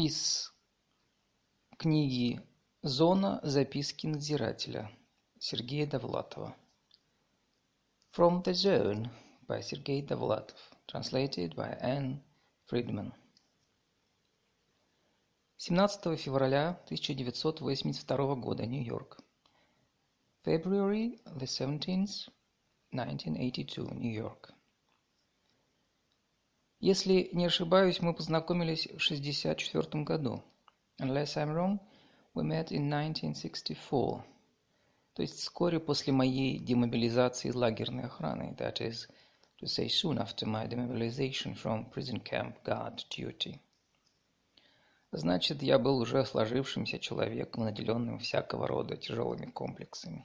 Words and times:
Из 0.00 0.54
книги 1.76 2.40
«Зона. 2.82 3.40
Записки 3.42 4.06
надзирателя» 4.06 4.88
Сергея 5.40 5.88
Довлатова. 5.88 6.56
From 8.16 8.44
the 8.44 8.52
Zone 8.52 9.10
by 9.48 9.60
Сергей 9.60 10.02
Довлатов. 10.02 10.56
Translated 10.86 11.56
by 11.56 11.76
Anne 11.80 12.22
Friedman. 12.70 13.12
17 15.56 16.16
февраля 16.16 16.80
1982 16.84 18.36
года, 18.36 18.66
Нью-Йорк. 18.66 19.18
February 20.44 21.20
the 21.24 21.46
17th, 21.46 22.30
1982, 22.92 23.94
Нью-Йорк. 23.96 24.57
Если 26.80 27.28
не 27.32 27.46
ошибаюсь, 27.46 28.00
мы 28.00 28.14
познакомились 28.14 28.86
в 28.86 29.02
1964 29.04 30.04
году. 30.04 30.44
Unless 31.00 31.36
I'm 31.36 31.52
wrong, 31.52 31.80
we 32.34 32.44
met 32.44 32.70
in 32.70 32.88
1964. 32.88 34.22
То 35.14 35.22
есть 35.22 35.40
вскоре 35.40 35.80
после 35.80 36.12
моей 36.12 36.60
демобилизации 36.60 37.48
из 37.48 37.56
лагерной 37.56 38.04
охраны. 38.04 38.54
That 38.56 38.80
is 38.80 39.08
to 39.60 39.66
say, 39.66 39.88
soon 39.88 40.18
after 40.18 40.46
my 40.46 40.68
demobilization 40.68 41.56
from 41.56 41.90
prison 41.90 42.20
camp 42.22 42.62
guard 42.64 43.04
duty. 43.10 43.58
Значит, 45.10 45.62
я 45.62 45.80
был 45.80 45.98
уже 45.98 46.24
сложившимся 46.24 47.00
человеком, 47.00 47.64
наделенным 47.64 48.20
всякого 48.20 48.68
рода 48.68 48.96
тяжелыми 48.96 49.46
комплексами. 49.46 50.24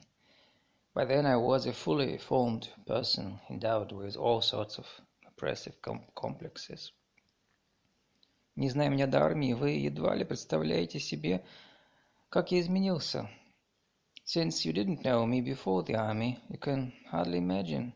By 0.94 1.08
then 1.08 1.26
I 1.26 1.36
was 1.36 1.66
a 1.66 1.72
fully 1.72 2.18
formed 2.18 2.68
person, 2.86 3.40
endowed 3.48 3.90
with 3.90 4.16
all 4.16 4.40
sorts 4.40 4.78
of 4.78 4.86
oppressive 5.36 5.74
complexes. 6.14 6.92
Не 8.56 8.70
зная 8.70 8.88
меня 8.88 9.06
до 9.06 9.22
армии, 9.24 9.52
вы 9.52 9.70
едва 9.70 10.14
ли 10.14 10.24
представляете 10.24 11.00
себе, 11.00 11.44
как 12.28 12.52
я 12.52 12.60
изменился. 12.60 13.28
Since 14.24 14.64
you 14.64 14.72
didn't 14.72 15.02
know 15.02 15.26
me 15.26 15.40
before 15.40 15.82
the 15.84 15.96
army, 15.96 16.38
you 16.48 16.58
can 16.58 16.92
hardly 17.10 17.38
imagine 17.38 17.92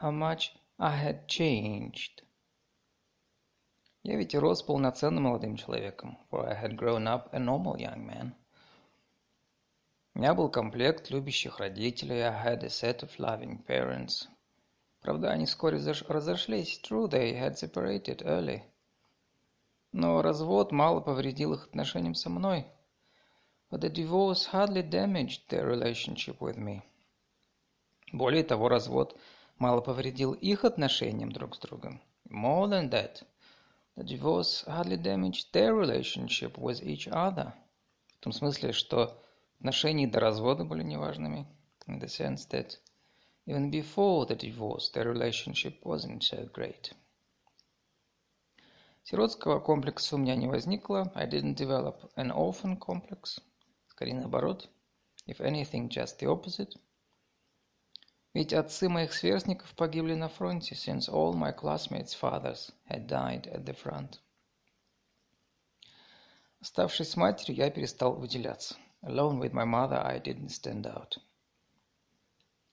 how 0.00 0.10
much 0.10 0.52
I 0.78 0.96
had 0.96 1.26
changed. 1.26 2.22
Я 4.04 4.16
ведь 4.16 4.34
рос 4.34 4.62
полноценным 4.62 5.24
молодым 5.24 5.56
человеком, 5.56 6.18
for 6.30 6.46
I 6.46 6.54
had 6.54 6.76
grown 6.76 7.06
up 7.06 7.32
a 7.32 7.38
normal 7.38 7.76
young 7.78 8.04
man. 8.06 8.34
У 10.14 10.18
меня 10.18 10.34
был 10.34 10.50
комплект 10.50 11.08
любящих 11.10 11.58
родителей, 11.58 12.20
I 12.20 12.32
had 12.32 12.62
a 12.62 12.68
set 12.68 13.02
of 13.02 13.10
loving 13.18 13.64
parents. 13.64 14.28
Правда, 15.02 15.32
они 15.32 15.46
вскоре 15.46 15.78
разошлись. 15.78 16.80
True, 16.80 17.08
they 17.08 17.36
had 17.36 17.56
separated 17.56 18.22
early. 18.22 18.62
Но 19.90 20.22
развод 20.22 20.70
мало 20.70 21.00
повредил 21.00 21.54
их 21.54 21.66
отношениям 21.66 22.14
со 22.14 22.30
мной. 22.30 22.66
But 23.68 23.80
the 23.80 23.90
divorce 23.90 24.46
hardly 24.52 24.88
damaged 24.88 25.48
their 25.48 25.66
relationship 25.66 26.38
with 26.38 26.56
me. 26.56 26.82
Более 28.12 28.44
того, 28.44 28.68
развод 28.68 29.18
мало 29.58 29.80
повредил 29.80 30.34
их 30.34 30.64
отношениям 30.64 31.32
друг 31.32 31.56
с 31.56 31.58
другом. 31.58 32.00
More 32.30 32.68
than 32.68 32.88
that, 32.90 33.24
the 33.96 34.04
divorce 34.04 34.64
hardly 34.66 34.96
damaged 34.96 35.50
their 35.52 35.74
relationship 35.74 36.56
with 36.56 36.80
each 36.80 37.08
other. 37.08 37.52
В 38.18 38.20
том 38.20 38.32
смысле, 38.32 38.72
что 38.72 39.20
отношения 39.58 40.06
до 40.06 40.20
развода 40.20 40.64
были 40.64 40.84
неважными. 40.84 41.44
In 41.88 41.98
the 41.98 42.06
sense 42.06 42.46
that 42.50 42.78
Even 43.45 43.71
before 43.71 44.25
the 44.25 44.35
divorce, 44.35 44.89
their 44.89 45.05
relationship 45.05 45.79
wasn't 45.83 46.21
so 46.21 46.45
great. 46.53 46.93
Сиротского 49.03 49.61
комплекса 49.61 50.15
у 50.15 50.17
меня 50.17 50.35
не 50.35 50.47
возникло. 50.47 51.11
I 51.15 51.25
didn't 51.25 51.55
develop 51.55 52.11
an 52.15 52.29
orphan 52.29 52.77
complex. 52.77 53.39
Скорее 53.87 54.15
наоборот. 54.15 54.69
If 55.25 55.39
anything, 55.39 55.87
just 55.87 56.19
the 56.19 56.27
opposite. 56.27 56.75
Ведь 58.33 58.53
отцы 58.53 58.89
моих 58.89 59.13
сверстников 59.13 59.73
погибли 59.75 60.13
на 60.13 60.27
фронте, 60.27 60.75
since 60.75 61.09
all 61.09 61.33
my 61.33 61.51
classmates' 61.51 62.13
fathers 62.13 62.71
had 62.89 63.07
died 63.07 63.47
at 63.47 63.63
the 63.63 63.73
front. 63.73 64.19
Оставшись 66.59 67.11
с 67.11 67.15
матерью, 67.15 67.55
я 67.55 67.69
перестал 67.69 68.13
выделяться. 68.13 68.75
Alone 69.03 69.39
with 69.39 69.53
my 69.53 69.63
mother, 69.63 70.05
I 70.05 70.19
didn't 70.19 70.49
stand 70.49 70.85
out. 70.85 71.17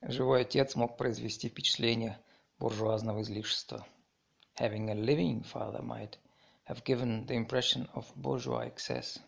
Живой 0.02 0.42
отец 0.42 0.76
мог 0.76 0.96
произвести 0.96 1.50
впечатление 1.50 2.18
буржуазного 2.58 3.22
излишества. 3.22 3.86
Having 4.58 4.90
a 4.90 4.96
living 4.96 5.44
father 5.44 5.82
might 5.82 6.18
have 6.66 6.86
given 6.86 7.26
the 7.26 7.36
impression 7.36 7.90
of 7.94 8.06
bourgeois 8.16 8.66
excess. 8.66 9.20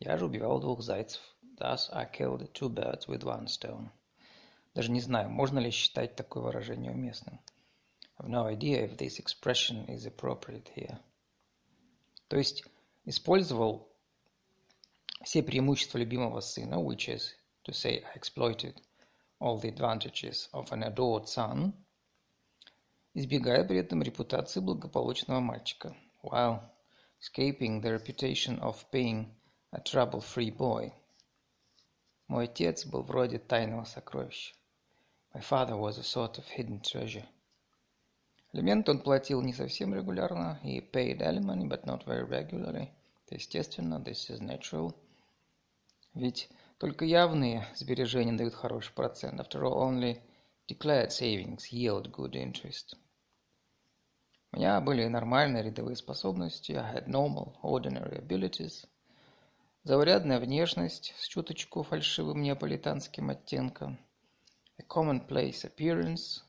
Я 0.00 0.18
же 0.18 0.26
убивал 0.26 0.60
двух 0.60 0.82
зайцев. 0.82 1.20
Thus 1.56 1.88
I 1.90 2.04
killed 2.04 2.52
two 2.52 2.68
birds 2.68 3.08
with 3.08 3.24
one 3.24 3.46
stone. 3.46 3.90
Даже 4.74 4.90
не 4.90 5.00
знаю, 5.00 5.30
можно 5.30 5.58
ли 5.58 5.70
считать 5.70 6.14
такое 6.14 6.42
выражение 6.42 6.92
уместным. 6.92 7.40
Have 8.18 8.28
no 8.28 8.46
idea 8.46 8.84
if 8.84 8.98
this 8.98 9.18
expression 9.18 9.86
is 9.86 10.06
appropriate 10.06 10.68
here. 10.76 10.98
То 12.28 12.36
есть 12.36 12.64
использовал 13.06 13.88
все 15.24 15.42
преимущества 15.42 15.96
любимого 15.96 16.40
сына, 16.40 16.74
which 16.74 17.08
is 17.08 17.34
to 17.64 17.72
say 17.72 18.04
I 18.04 18.18
exploited 18.18 18.80
all 19.39 19.57
the 19.57 19.67
advantages 19.67 20.49
of 20.53 20.71
an 20.71 20.83
adored 20.83 21.27
son, 21.27 21.73
избегая 23.13 23.63
при 23.63 23.77
этом 23.77 24.01
репутации 24.01 24.59
благополучного 24.59 25.39
мальчика, 25.39 25.95
while 26.21 26.61
escaping 27.19 27.81
the 27.81 27.91
reputation 27.91 28.59
of 28.59 28.85
being 28.91 29.27
a 29.71 29.79
trouble-free 29.79 30.51
boy. 30.51 30.93
Мой 32.27 32.45
отец 32.45 32.85
был 32.85 33.03
вроде 33.03 33.37
тайного 33.37 33.83
сокровища. 33.83 34.55
My 35.33 35.41
father 35.41 35.75
was 35.75 35.97
a 35.97 36.03
sort 36.03 36.37
of 36.37 36.47
hidden 36.47 36.79
treasure. 36.79 37.25
Алименты 38.53 38.91
он 38.91 38.99
платил 38.99 39.41
не 39.41 39.51
совсем 39.51 39.95
регулярно. 39.95 40.59
He 40.63 40.79
paid 40.79 41.21
alimony, 41.21 41.67
but 41.67 41.85
not 41.85 42.05
very 42.05 42.23
regularly. 42.23 42.89
Это 43.25 43.35
естественно, 43.35 43.99
this 43.99 44.29
is 44.29 44.39
natural. 44.39 44.93
Ведь 46.13 46.49
только 46.78 47.04
явные 47.04 47.66
сбережения 47.74 48.32
дают 48.32 48.54
хороший 48.54 48.92
процент. 48.94 49.40
After 49.40 49.62
all, 49.62 49.78
only 49.78 50.20
declared 50.68 51.10
savings 51.10 51.70
yield 51.70 52.10
good 52.10 52.32
interest. 52.32 52.96
У 54.52 54.56
меня 54.56 54.80
были 54.80 55.06
нормальные 55.06 55.64
рядовые 55.64 55.96
способности. 55.96 56.72
I 56.72 56.94
had 56.94 57.06
normal, 57.06 57.56
ordinary 57.62 58.18
abilities. 58.18 58.86
Заурядная 59.84 60.40
внешность 60.40 61.14
с 61.18 61.26
чуточку 61.26 61.82
фальшивым 61.82 62.42
неаполитанским 62.42 63.30
оттенком. 63.30 63.98
A 64.78 64.82
commonplace 64.82 65.64
appearance 65.64 66.42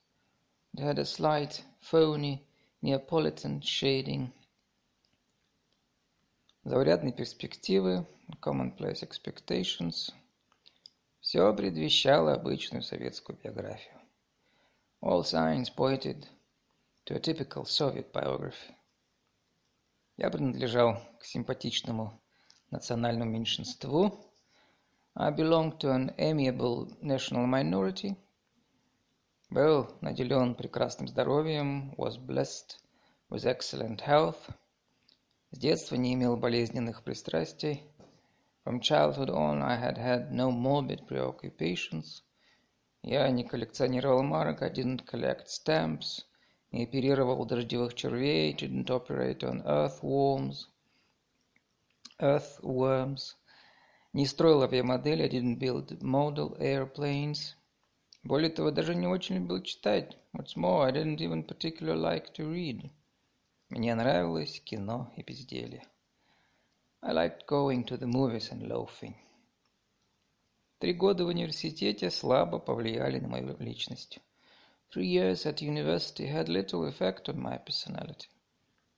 that 0.76 0.84
had 0.84 1.00
a 1.00 1.06
slight, 1.06 1.64
phony, 1.82 2.46
Neapolitan 2.82 3.60
shading. 3.60 4.32
Заурядные 6.64 7.14
перспективы, 7.14 8.06
commonplace 8.42 9.02
expectations, 9.02 10.12
все 11.22 11.54
предвещало 11.54 12.34
обычную 12.34 12.82
советскую 12.82 13.40
биографию. 13.42 14.00
All 15.02 15.22
signs 15.22 15.70
pointed 15.74 16.28
to 17.06 17.16
a 17.16 17.20
typical 17.20 17.64
Soviet 17.64 18.12
biography. 18.12 18.76
Я 20.18 20.30
принадлежал 20.30 21.02
к 21.18 21.24
симпатичному 21.24 22.20
национальному 22.72 23.32
меньшинству. 23.32 24.20
I 25.16 25.32
belonged 25.32 25.80
to 25.80 25.92
an 25.92 26.14
amiable 26.18 26.92
national 27.02 27.46
minority. 27.48 28.18
Был 29.50 29.90
наделен 30.02 30.56
прекрасным 30.56 31.08
здоровьем, 31.08 31.94
was 31.96 32.18
blessed 32.18 32.78
with 33.30 33.46
excellent 33.46 34.02
health. 34.02 34.38
С 35.52 35.58
детства 35.58 35.96
не 35.96 36.14
имел 36.14 36.38
болезненных 36.38 37.04
пристрастий. 37.04 37.84
From 38.64 38.82
childhood 38.82 39.30
on 39.30 39.64
I 39.64 39.78
had 39.78 39.98
had 39.98 40.32
no 40.32 40.52
morbid 40.52 41.08
preoccupations. 41.08 42.22
Я 43.02 43.28
не 43.32 43.44
коллекционировал 43.44 44.22
марок, 44.22 44.62
I 44.62 44.70
didn't 44.70 45.06
collect 45.06 45.48
stamps, 45.48 46.24
не 46.72 46.84
оперировал 46.84 47.44
дождевых 47.46 47.96
червей, 47.96 48.54
didn't 48.54 48.92
operate 48.92 49.40
on 49.40 49.64
earthworms, 49.66 50.68
earthworms, 52.20 53.36
не 54.14 54.28
строил 54.28 54.62
авиамодели, 54.62 55.24
I 55.24 55.30
didn't 55.30 55.58
build 55.58 56.00
model 56.02 56.60
airplanes. 56.60 57.56
Более 58.22 58.52
того, 58.52 58.70
даже 58.70 58.94
не 58.94 59.08
очень 59.08 59.38
любил 59.38 59.64
читать. 59.64 60.16
What's 60.32 60.56
more, 60.56 60.86
I 60.86 60.92
didn't 60.92 61.22
even 61.22 61.44
particularly 61.44 62.00
like 62.00 62.34
to 62.36 62.48
read. 62.48 62.92
Мне 63.70 63.94
нравилось 63.94 64.60
кино 64.62 65.14
и 65.16 65.22
безделье. 65.22 65.84
I 67.04 67.14
liked 67.14 67.46
going 67.48 67.86
to 67.86 68.00
the 68.00 68.08
movies 68.08 68.52
and 68.52 68.68
loafing. 68.68 69.14
Три 70.80 70.94
года 70.94 71.24
в 71.24 71.28
университете 71.28 72.10
слабо 72.10 72.58
повлияли 72.58 73.20
на 73.20 73.28
мою 73.28 73.56
личность. 73.60 74.18
Three 74.90 75.06
years 75.06 75.46
at 75.46 75.62
university 75.62 76.26
had 76.26 76.48
little 76.48 76.92
effect 76.92 77.28
on 77.28 77.38
my 77.40 77.64
personality. 77.64 78.28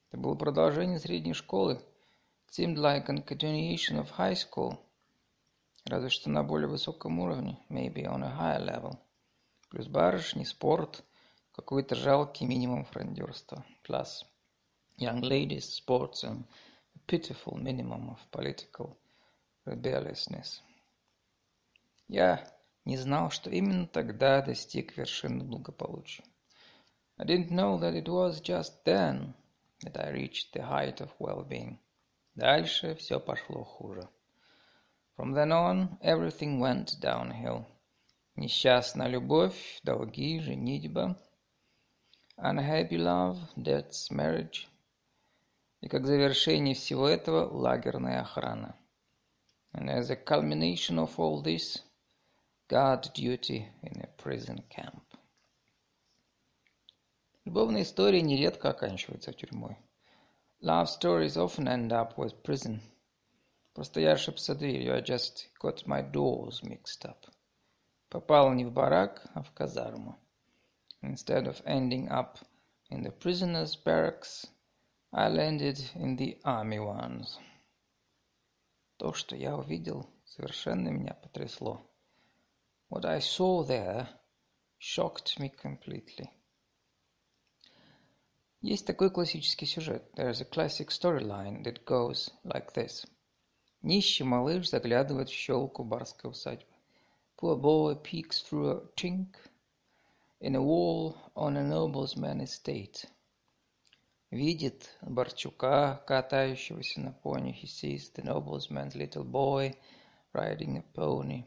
Это 0.09 0.21
было 0.21 0.35
продолжение 0.35 0.99
средней 0.99 1.33
школы. 1.33 1.81
It 2.47 2.53
seemed 2.53 2.77
like 2.77 3.09
a 3.09 3.21
continuation 3.21 3.99
of 3.99 4.09
high 4.17 4.37
school, 4.37 4.77
разве 5.83 6.07
что 6.07 6.29
на 6.29 6.43
более 6.43 6.69
высоком 6.69 7.19
уровне, 7.19 7.59
maybe 7.67 8.05
on 8.05 8.23
a 8.23 8.33
higher 8.39 8.65
level. 8.65 8.97
Плюс 9.69 9.87
барышни, 9.87 10.45
спорт, 10.45 11.03
какой-то 11.51 11.95
жалкий 11.95 12.47
минимум 12.47 12.85
фрондерства. 12.85 13.65
Plus 13.85 14.23
young 15.00 15.20
ladies, 15.20 15.64
sports 15.64 16.22
and 16.22 16.44
a 16.94 16.98
pitiful 17.06 17.56
minimum 17.56 18.08
of 18.08 18.30
political 18.30 18.96
rebelliousness. 19.66 20.62
Я 22.08 22.46
не 22.84 22.96
знал, 22.96 23.30
что 23.30 23.50
именно 23.50 23.86
тогда 23.86 24.40
достиг 24.40 24.96
вершины 24.96 25.44
благополучия. 25.44 26.24
I 27.18 27.24
didn't 27.24 27.50
know 27.50 27.78
that 27.78 27.94
it 27.94 28.08
was 28.08 28.40
just 28.40 28.84
then 28.84 29.34
that 29.82 29.96
I 29.96 30.10
reached 30.10 30.52
the 30.52 30.62
height 30.62 31.00
of 31.00 31.10
well-being. 31.18 31.78
Дальше 32.34 32.94
все 32.94 33.18
пошло 33.18 33.64
хуже. 33.64 34.08
From 35.16 35.32
then 35.32 35.50
on, 35.50 35.98
everything 36.02 36.60
went 36.60 37.00
downhill. 37.00 37.64
Несчастная 38.36 39.08
любовь, 39.08 39.80
долги, 39.82 40.40
женитьба. 40.40 41.16
Unhappy 42.36 42.98
love, 42.98 43.38
debts, 43.56 44.10
marriage. 44.10 44.68
И 45.81 45.87
как 45.87 46.05
завершение 46.05 46.75
всего 46.75 47.07
этого 47.07 47.51
лагерная 47.51 48.21
охрана. 48.21 48.75
And 49.73 49.89
as 49.89 50.09
a 50.09 50.15
culmination 50.15 50.99
of 50.99 51.17
all 51.17 51.41
this, 51.41 51.81
guard 52.69 53.11
duty 53.13 53.67
in 53.81 54.01
a 54.01 54.07
prison 54.17 54.63
camp. 54.69 55.03
Любовные 57.45 57.83
истории 57.83 58.21
нередко 58.21 58.69
оканчиваются 58.69 59.33
тюрьмой. 59.33 59.77
Love 60.61 60.87
stories 60.87 61.35
often 61.37 61.67
end 61.67 61.91
up 61.91 62.15
with 62.15 62.43
prison. 62.43 62.79
Просто 63.73 63.99
я 63.99 64.11
ошибся 64.11 64.53
дверью. 64.53 64.93
I 64.93 65.01
just 65.01 65.49
got 65.59 65.87
my 65.87 66.03
doors 66.03 66.61
mixed 66.61 67.03
up. 67.05 67.27
Попал 68.09 68.53
не 68.53 68.65
в 68.65 68.71
барак, 68.71 69.25
а 69.33 69.41
в 69.41 69.51
казарму. 69.53 70.19
Instead 71.01 71.47
of 71.47 71.63
ending 71.65 72.07
up 72.09 72.37
in 72.91 73.01
the 73.01 73.11
prisoners' 73.11 73.75
barracks, 73.75 74.47
I 75.12 75.28
landed 75.28 75.78
in 75.94 76.16
the 76.16 76.38
army 76.44 76.78
ones. 76.78 77.38
То, 78.98 79.12
что 79.12 79.34
я 79.34 79.56
увидел, 79.56 80.06
совершенно 80.24 80.88
меня 80.88 81.14
потрясло. 81.14 81.80
What 82.90 83.04
I 83.04 83.20
saw 83.20 83.64
there 83.66 84.08
shocked 84.78 85.38
me 85.38 85.50
completely. 85.50 86.28
Есть 88.60 88.86
такой 88.86 89.10
классический 89.10 89.66
сюжет. 89.66 90.04
There 90.14 90.30
is 90.30 90.40
a 90.40 90.44
classic 90.44 90.90
storyline 90.90 91.64
that 91.64 91.84
goes 91.84 92.30
like 92.44 92.72
this. 92.74 93.06
Нищий 93.82 94.24
малыш 94.24 94.68
заглядывает 94.70 95.28
в 95.28 95.32
щелку 95.32 95.84
барской 95.84 96.30
усадьбы. 96.30 96.66
Poor 97.36 97.56
boy 97.56 97.94
peeks 98.02 98.42
through 98.42 98.70
a 98.70 98.80
chink 98.96 99.36
in 100.40 100.54
a 100.54 100.62
wall 100.62 101.16
on 101.34 101.56
a 101.56 101.62
nobleman's 101.62 102.50
estate. 102.50 103.06
Видит 104.31 104.97
Борчука, 105.01 106.01
катающегося 106.07 107.01
на 107.01 107.11
пони. 107.11 107.51
He 107.51 107.67
sees 107.67 108.13
the 108.13 108.23
nobleman's 108.23 108.95
little 108.95 109.25
boy 109.25 109.75
riding 110.31 110.77
a 110.77 110.83
pony. 110.93 111.43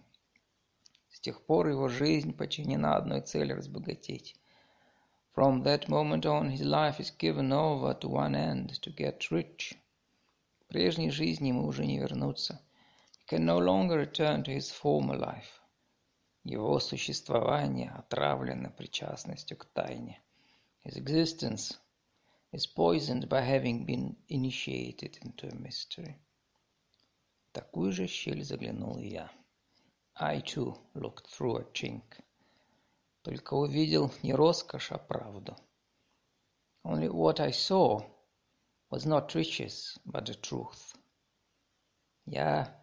С 1.09 1.19
тех 1.19 1.41
пор 1.47 1.69
его 1.69 1.89
жизнь 1.89 2.35
подчинена 2.35 2.97
одной 2.97 3.23
цели 3.23 3.55
разбогатеть. 3.55 4.37
From 5.35 5.63
that 5.63 5.89
moment 5.89 6.27
on, 6.27 6.51
his 6.51 6.61
life 6.61 7.01
is 7.01 7.11
given 7.11 7.53
over 7.53 7.99
to 7.99 8.07
one 8.07 8.35
end, 8.35 8.79
to 8.83 8.95
get 8.95 9.31
rich. 9.31 9.79
К 10.61 10.67
прежней 10.69 11.11
жизни 11.11 11.49
ему 11.49 11.67
уже 11.67 11.87
не 11.87 11.99
вернуться. 11.99 12.61
He 13.19 13.35
can 13.35 13.47
no 13.47 13.59
longer 13.59 13.97
return 13.99 14.43
to 14.45 14.55
his 14.55 14.71
former 14.71 15.19
life. 15.19 15.63
Его 16.45 16.79
существование 16.81 17.93
отравлено 17.97 18.69
причастностью 18.69 19.57
к 19.57 19.65
тайне. 19.73 20.21
His 20.85 20.99
existence 20.99 21.79
is 22.54 22.66
poisoned 22.66 23.30
by 23.30 23.42
having 23.42 23.86
been 23.86 24.16
initiated 24.28 25.18
into 25.22 25.48
a 25.48 25.56
mystery. 25.56 26.16
В 27.50 27.52
такую 27.52 27.92
же 27.92 28.08
щель 28.08 28.44
заглянул 28.44 28.98
и 28.98 29.08
я. 29.08 29.31
I 30.16 30.42
too 30.42 30.78
looked 30.94 31.28
through 31.28 31.58
a 31.58 31.64
chink. 31.74 32.04
Только 33.24 33.54
увидел 33.54 34.12
не 34.24 34.34
роскошь, 34.34 34.92
а 34.92 34.98
правду. 34.98 35.56
Only 36.84 37.10
what 37.10 37.40
I 37.40 37.52
saw 37.52 38.02
was 38.90 39.06
not 39.06 39.34
riches, 39.36 39.98
but 40.06 40.26
the 40.26 40.36
truth. 40.36 40.96
Я 42.26 42.76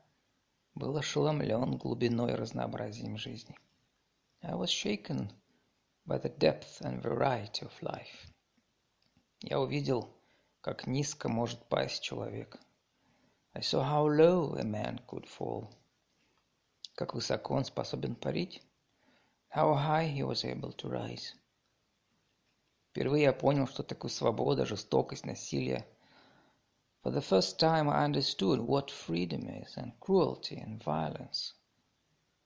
был 0.74 0.96
ошеломлен 0.96 1.76
глубиной 1.76 2.32
и 2.32 2.36
разнообразием 2.36 3.16
жизни. 3.16 3.56
I 4.42 4.54
was 4.54 4.70
shaken 4.70 5.30
by 6.06 6.18
the 6.18 6.28
depth 6.28 6.80
and 6.82 7.02
variety 7.02 7.64
of 7.64 7.72
life. 7.82 8.29
Я 9.41 9.59
увидел, 9.59 10.09
как 10.61 10.87
низко 10.87 11.29
может 11.29 11.63
пасть 11.67 12.01
человек. 12.01 12.59
I 13.53 13.61
saw 13.61 13.83
how 13.83 14.07
low 14.07 14.55
a 14.55 14.63
man 14.63 14.99
could 15.07 15.25
fall 15.27 15.69
как 17.01 17.15
высоко 17.15 17.55
он 17.55 17.65
способен 17.65 18.15
парить. 18.15 18.61
How 19.55 19.73
high 19.73 20.07
he 20.07 20.23
was 20.23 20.43
able 20.45 20.71
to 20.77 20.87
rise. 20.87 21.33
Впервые 22.89 23.23
я 23.23 23.33
понял, 23.33 23.67
что 23.67 23.81
такое 23.81 24.11
свобода, 24.11 24.67
жестокость, 24.67 25.25
насилие. 25.25 25.83
For 27.03 27.11
the 27.11 27.21
first 27.21 27.57
time 27.57 27.89
I 27.89 28.05
understood 28.05 28.59
what 28.59 28.91
freedom 28.91 29.47
is, 29.47 29.75
and 29.77 29.97
cruelty 29.99 30.63
and 30.63 30.83
violence. 30.83 31.55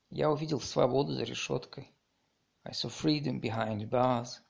Я 0.08 0.30
увидел 0.30 0.60
свободу 0.60 1.12
за 1.12 1.24
решеткой. 1.24 1.92
I 2.64 2.72
saw 2.72 2.88
freedom 2.88 3.40
behind 3.40 3.90
bars. 3.90 4.40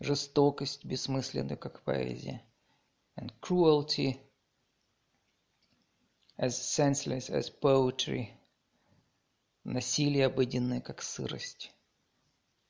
Жестокость, 0.00 0.84
бессмысленную, 0.84 1.58
как 1.58 1.82
поэзия. 1.82 2.42
And 3.16 3.32
cruelty 3.40 4.20
as 6.38 6.56
senseless 6.56 7.30
as 7.30 7.50
poetry. 7.50 8.30
Насилие 9.64 10.26
обыденное, 10.26 10.80
как 10.80 11.02
сырость. 11.02 11.72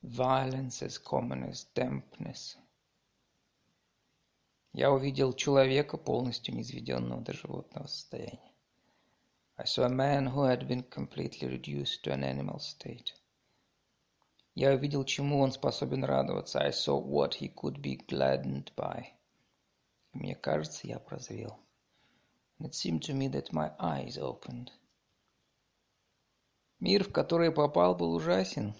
Violence 0.01 0.81
as 0.81 0.97
common 0.97 1.47
as 1.49 1.67
dampness. 1.75 2.57
Я 4.73 4.91
увидел 4.91 5.33
человека, 5.33 5.97
полностью 5.97 6.55
низведенного 6.55 7.21
до 7.21 7.33
животного 7.33 7.87
состояния. 7.87 8.53
I 9.57 9.65
saw 9.65 9.83
a 9.83 9.89
man 9.89 10.27
who 10.27 10.43
had 10.43 10.67
been 10.67 10.83
completely 10.83 11.47
reduced 11.47 12.03
to 12.03 12.13
an 12.13 12.23
animal 12.23 12.59
state. 12.59 13.13
Я 14.59 14.73
увидел, 14.73 15.05
чему 15.05 15.39
он 15.39 15.53
способен 15.53 16.03
радоваться. 16.03 16.59
I 16.59 16.71
saw 16.71 17.01
what 17.01 17.33
he 17.39 17.47
could 17.47 17.79
be 17.79 17.95
gladdened 17.95 18.73
by. 18.75 19.05
Мне 20.11 20.35
кажется, 20.35 20.85
я 20.85 20.99
прозрел. 20.99 21.57
It 22.59 22.73
seemed 22.73 23.03
to 23.03 23.13
me 23.13 23.29
that 23.29 23.53
my 23.53 23.71
eyes 23.79 24.17
opened. 24.17 24.71
Мир, 26.81 27.05
в 27.05 27.13
который 27.13 27.53
попал, 27.53 27.95
был 27.95 28.13
ужасен. 28.13 28.75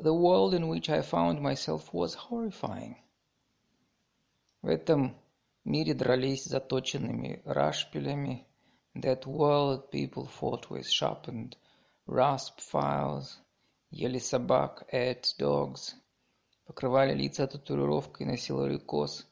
The 0.00 0.12
world 0.12 0.52
in 0.52 0.66
which 0.66 0.90
I 0.90 1.02
found 1.02 1.40
myself 1.40 1.92
was 1.92 2.16
horrifying. 2.16 2.96
В 4.62 4.66
этом 4.66 5.14
мире 5.62 5.94
дрались 5.94 6.46
заточенными 6.46 7.40
рашпилями. 7.44 8.48
That 8.96 9.26
world 9.26 9.92
people 9.92 10.26
fought 10.26 10.70
with 10.70 10.90
sharpened 10.90 11.56
rasp 12.08 12.58
files, 12.58 13.38
ели 13.92 14.18
собак, 14.18 14.84
ate 14.90 15.36
dogs, 15.38 15.94
покрывали 16.66 17.14
лица 17.14 17.46
татуировкой, 17.46 18.26
носили 18.26 18.78
кос, 18.78 19.26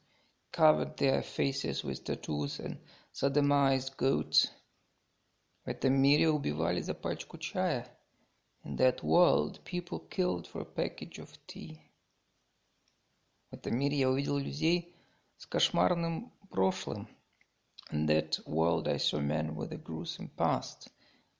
covered 0.51 0.95
their 0.97 1.23
faces 1.23 1.83
with 1.83 2.03
tattoos 2.03 2.59
and 2.59 2.77
sodomized 3.11 3.97
goats, 3.97 4.51
В 5.63 5.69
этом 5.69 5.93
мире 5.93 6.29
убивали 6.29 6.81
за 6.81 6.93
пачку 6.93 7.37
чая. 7.37 7.87
In 8.63 8.77
that 8.77 9.01
world 9.03 9.63
people 9.63 9.99
killed 10.09 10.47
for 10.47 10.61
a 10.61 10.65
package 10.65 11.19
of 11.19 11.29
tea. 11.47 11.79
В 13.49 13.55
этом 13.55 13.77
мире 13.77 13.97
я 13.97 14.09
увидел 14.09 14.37
людей 14.37 14.95
с 15.37 15.45
кошмарным 15.45 16.31
прошлым. 16.49 17.07
In 17.91 18.07
that 18.07 18.43
world 18.45 18.87
I 18.87 18.97
saw 18.97 19.19
men 19.19 19.55
with 19.55 19.71
a 19.71 19.77
gruesome 19.77 20.29
past, 20.35 20.91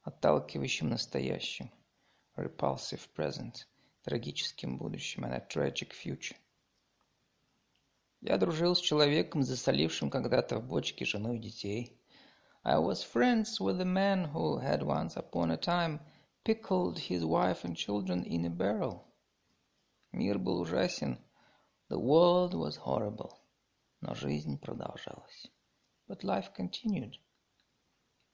отталкивающим 0.04 0.90
настоящим. 0.90 1.72
Repulsive 2.36 3.08
present, 3.16 3.66
трагическим 4.04 4.78
будущим, 4.78 5.26
and 5.26 5.34
a 5.34 5.46
tragic 5.48 5.92
future. 5.92 6.38
Я 8.22 8.38
дружил 8.38 8.76
с 8.76 8.80
человеком, 8.80 9.44
засолившим 9.44 10.10
когда-то 10.10 10.60
в 10.60 10.68
бочке 10.68 11.06
жену 11.06 11.34
и 11.34 11.40
детей. 11.40 11.98
I 12.64 12.78
was 12.78 13.04
friends 13.04 13.60
with 13.60 13.82
a 13.82 13.86
man 13.86 14.32
who 14.32 14.60
had 14.60 14.84
once 14.84 15.18
upon 15.18 15.52
a 15.52 15.58
time 15.58 16.00
pickled 16.44 17.00
his 17.00 17.26
wife 17.26 17.64
and 17.64 17.76
children 17.76 18.24
in 18.24 18.46
a 18.46 18.50
barrel. 18.50 19.02
Мир 20.12 20.38
был 20.38 20.62
ужасен. 20.62 21.18
The 21.90 21.98
world 21.98 22.54
was 22.54 22.78
horrible. 22.78 23.34
Но 24.02 24.14
жизнь 24.14 24.60
продолжалась. 24.60 25.48
But 26.08 26.24
life 26.24 26.54
continued. 26.56 27.16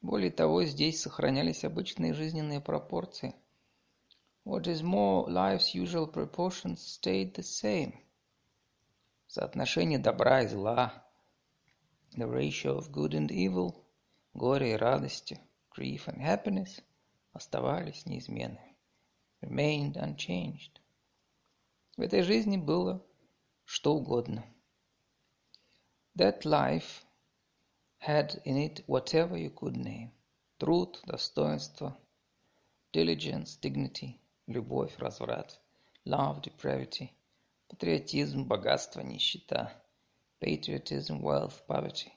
Более 0.01 0.31
того, 0.31 0.63
здесь 0.65 1.01
сохранялись 1.01 1.63
обычные 1.63 2.13
жизненные 2.13 2.59
пропорции. 2.59 3.33
What 4.46 4.66
is 4.66 4.82
more, 4.82 5.30
life's 5.30 5.72
usual 5.72 6.08
proportions 6.08 6.82
stayed 6.82 7.34
the 7.34 7.44
same. 7.44 7.94
Соотношение 9.28 9.98
добра 9.98 10.42
и 10.42 10.48
зла, 10.48 11.04
the 12.16 12.26
ratio 12.28 12.76
of 12.76 12.90
good 12.90 13.14
and 13.14 13.30
evil, 13.30 13.84
горе 14.34 14.72
и 14.72 14.76
радости, 14.76 15.38
grief 15.70 16.08
and 16.08 16.20
happiness, 16.20 16.80
оставались 17.32 18.04
неизменными, 18.04 18.76
remained 19.40 19.96
unchanged. 19.96 20.80
В 21.96 22.00
этой 22.00 22.22
жизни 22.22 22.56
было 22.56 23.00
что 23.64 23.94
угодно. 23.94 24.44
That 26.16 26.44
life 26.44 27.04
had 28.00 28.42
in 28.44 28.56
it 28.56 28.84
whatever 28.86 29.36
you 29.36 29.50
could 29.50 29.76
name. 29.76 30.10
Труд, 30.58 31.00
достоинство, 31.06 31.96
diligence, 32.92 33.56
dignity, 33.56 34.18
любовь, 34.47 34.97
разврат, 34.97 35.59
love, 36.05 36.41
depravity, 36.41 37.09
патриотизм, 37.69 38.45
богатство, 38.45 39.01
нищета, 39.01 39.71
patriotism, 40.39 41.21
wealth, 41.21 41.65
poverty. 41.67 42.11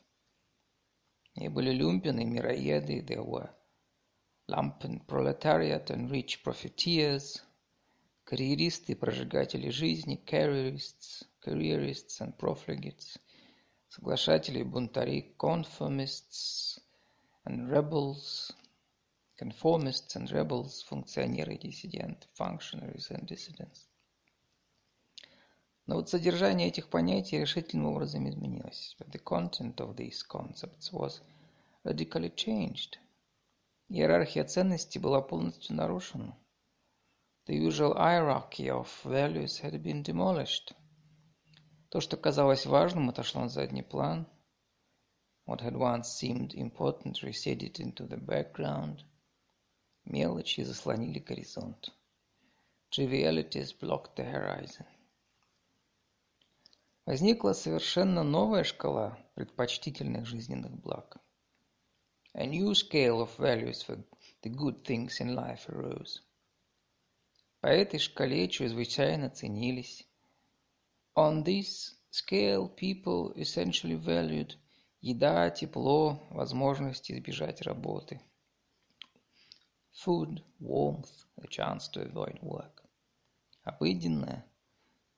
И 1.35 1.49
были 1.49 1.73
люмпины, 1.73 2.25
мироеды, 2.25 3.03
there 3.03 3.23
were 3.23 3.51
lumpen 4.49 5.01
proletariat 5.07 5.91
and 5.91 6.11
rich 6.11 6.43
profiteers, 6.43 7.43
карьеристы 8.25 8.95
прожигатели 8.95 9.71
жизни, 9.71 10.17
careerists, 10.25 11.25
careerists 11.41 12.21
and 12.21 12.37
profligates, 12.37 13.19
соглашатели 13.89 14.63
бунтари, 14.63 15.35
conformists 15.37 16.81
and 17.45 17.71
rebels, 17.71 18.53
conformists 19.41 20.17
and 20.17 20.31
rebels, 20.31 20.83
функционеры 20.87 21.55
и 21.55 21.59
диссиденты, 21.59 22.29
functionaries 22.39 23.11
and 23.11 23.27
dissidents. 23.27 23.89
Но 25.87 25.97
вот 25.97 26.11
содержание 26.11 26.69
этих 26.69 26.91
понятий 26.91 27.39
решительным 27.39 27.87
образом 27.87 28.29
изменилось. 28.29 28.95
But 28.99 29.11
the 29.11 29.23
content 29.25 29.77
of 29.77 29.97
these 29.97 30.23
concepts 30.23 30.93
was 30.93 31.23
radically 31.85 32.35
changed. 32.35 32.99
Иерархия 33.89 34.45
ценностей 34.45 34.99
была 34.99 35.23
полностью 35.23 35.75
нарушена. 35.75 36.37
The 37.47 37.57
usual 37.57 37.97
hierarchy 37.97 38.69
of 38.69 38.89
values 39.05 39.59
had 39.63 39.83
been 39.83 40.03
demolished. 40.03 40.75
То, 41.89 42.03
что 42.03 42.19
казалось 42.19 42.67
важным, 42.67 43.09
отошло 43.09 43.41
на 43.41 43.49
задний 43.49 43.83
план. 43.83 44.29
What 45.47 45.63
had 45.63 45.77
once 45.77 46.13
seemed 46.21 46.55
important 46.55 47.23
receded 47.23 47.81
into 47.81 48.07
the 48.07 48.19
background. 48.19 49.03
Мелочи 50.05 50.63
заслонили 50.63 51.19
горизонт. 51.19 51.91
Trivialities 52.91 53.73
blocked 53.73 54.17
the 54.17 54.25
horizon. 54.25 54.87
Возникла 57.07 57.53
совершенно 57.53 58.23
новая 58.23 58.65
шкала 58.65 59.19
предпочтительных 59.35 60.27
жизненных 60.27 60.73
благ. 60.81 61.17
A 62.35 62.47
new 62.47 62.73
scale 62.73 63.21
of 63.21 63.37
values 63.39 63.83
for 63.83 64.03
the 64.43 64.51
good 64.51 64.85
things 64.85 65.21
in 65.21 65.35
life 65.35 65.69
arose. 65.69 66.21
По 67.61 67.67
этой 67.67 67.99
шкале 67.99 68.49
чрезвычайно 68.49 69.29
ценились. 69.29 70.07
On 71.17 71.45
this 71.45 71.95
scale 72.11 72.69
people 72.69 73.33
essentially 73.37 73.97
valued 73.97 74.57
еда, 75.01 75.51
тепло, 75.51 76.23
возможность 76.31 77.11
избежать 77.11 77.63
работы. 77.63 78.21
Food, 80.05 80.43
warmth, 80.61 81.27
a 81.43 81.47
chance 81.47 81.87
to 81.89 82.01
avoid 82.01 82.39
work. 82.41 82.83
Обыденное 83.65 84.47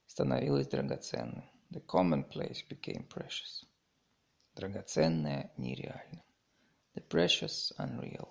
становилось 0.09 0.67
драгоценным. 0.67 1.45
The 1.71 1.81
commonplace 1.87 2.65
became 2.69 3.07
precious. 3.07 3.65
Драгоценное 4.57 5.53
нереально. 5.57 6.25
The 6.97 7.03
precious 7.09 7.73
unreal. 7.79 8.29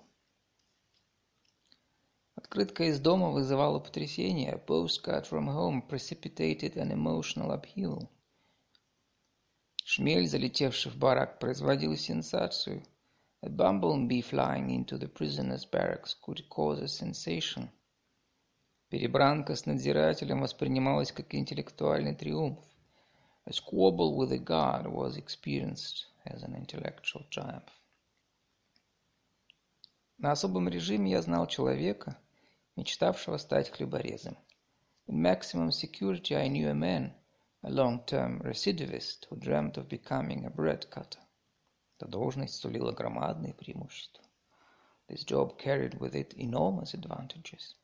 Открытка 2.34 2.84
из 2.84 3.00
дома 3.00 3.30
вызывала 3.30 3.78
потрясение. 3.78 4.52
A 4.52 4.58
postcard 4.58 5.26
from 5.26 5.48
home 5.48 5.80
precipitated 5.88 6.76
an 6.76 6.92
emotional 6.92 7.52
upheaval. 7.52 8.10
Шмель, 9.84 10.28
залетевший 10.28 10.92
в 10.92 10.98
барак, 10.98 11.38
производил 11.38 11.96
сенсацию. 11.96 12.84
A 13.41 13.49
bumblebee 13.49 14.21
flying 14.21 14.69
into 14.69 14.97
the 14.97 15.07
prisoner's 15.07 15.65
barracks 15.65 16.13
could 16.13 16.47
cause 16.49 16.79
a 16.79 16.87
sensation. 16.87 17.69
Перебранка 18.89 19.55
с 19.55 19.65
надзирателем 19.65 20.41
воспринималась 20.41 21.11
как 21.11 21.33
интеллектуальный 21.33 22.15
триумф. 22.15 22.59
A 23.45 23.51
squabble 23.51 24.15
with 24.15 24.31
a 24.31 24.37
guard 24.37 24.87
was 24.87 25.17
experienced 25.17 26.05
as 26.25 26.43
an 26.43 26.55
intellectual 26.55 27.23
triumph. 27.29 27.71
На 30.19 30.31
особом 30.31 30.67
режиме 30.67 31.11
я 31.11 31.21
знал 31.21 31.47
человека, 31.47 32.17
мечтавшего 32.75 33.37
стать 33.37 33.69
хлеборезом. 33.69 34.37
In 35.07 35.21
maximum 35.21 35.71
security 35.71 36.35
I 36.35 36.49
knew 36.49 36.69
a 36.69 36.73
man, 36.73 37.13
a 37.63 37.69
long-term 37.69 38.41
recidivist, 38.41 39.25
who 39.29 39.37
dreamt 39.37 39.77
of 39.77 39.87
becoming 39.87 40.45
a 40.45 40.49
bread 40.49 40.89
cutter. 40.89 41.19
Эта 41.96 42.08
должность 42.08 42.54
сулила 42.56 42.92
громадные 42.92 43.54
преимущества. 43.54 44.24
This 45.08 45.24
job 45.24 45.58
carried 45.58 45.98
with 45.98 46.14
it 46.14 46.34
enormous 46.36 46.94
advantages. 46.94 47.76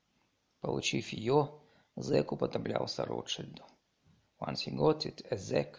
Получив 0.61 1.09
ее, 1.11 1.61
зэк 1.97 2.33
уподоблялся 2.33 3.05
Ротшильду. 3.05 3.65
Once 4.41 4.67
he 4.67 4.75
got 4.75 5.05
it, 5.05 5.27
a 5.31 5.37
zek 5.37 5.77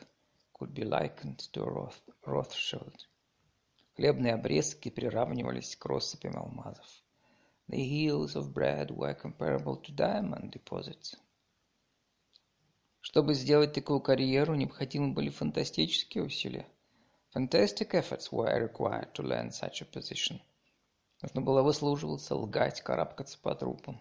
could 0.53 0.73
be 0.73 0.83
likened 0.83 1.39
to 1.53 1.63
Roth 1.63 2.01
Rothschild. 2.25 3.07
Хлебные 3.95 4.33
обрезки 4.33 4.89
приравнивались 4.89 5.75
к 5.75 5.85
россыпям 5.85 6.37
алмазов. 6.37 6.85
The 7.67 7.77
heels 7.77 8.35
of 8.35 8.53
bread 8.53 8.91
were 8.91 9.13
comparable 9.13 9.81
to 9.81 9.93
diamond 9.93 10.51
deposits. 10.51 11.15
Чтобы 13.01 13.33
сделать 13.33 13.73
такую 13.73 14.01
карьеру, 14.01 14.55
необходимы 14.55 15.13
были 15.13 15.29
фантастические 15.29 16.25
усилия. 16.25 16.67
Fantastic 17.34 17.94
efforts 17.94 18.30
were 18.30 18.62
required 18.62 19.12
to 19.14 19.22
land 19.22 19.52
such 19.52 19.82
a 19.82 19.84
position. 19.84 20.40
Нужно 21.20 21.40
было 21.40 21.62
выслуживаться, 21.62 22.36
лгать, 22.36 22.80
карабкаться 22.80 23.38
по 23.40 23.56
трупам. 23.56 24.00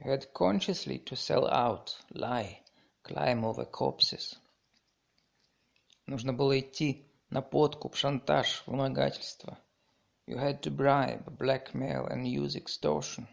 You 0.00 0.10
had 0.10 0.32
consciously 0.32 0.98
to 1.04 1.14
sell 1.14 1.46
out, 1.46 1.94
lie, 2.10 2.58
climb 3.04 3.44
over 3.44 3.70
corpses. 3.70 4.36
Нужно 6.06 6.32
было 6.32 6.58
идти 6.58 7.06
на 7.30 7.40
подкуп, 7.40 7.94
шантаж, 7.94 8.64
вымогательство. 8.66 9.56
You 10.26 10.36
had 10.36 10.60
to 10.62 10.70
bribe, 10.70 11.38
blackmail 11.38 12.08
and 12.08 12.26
use 12.26 12.56
extortion. 12.56 13.28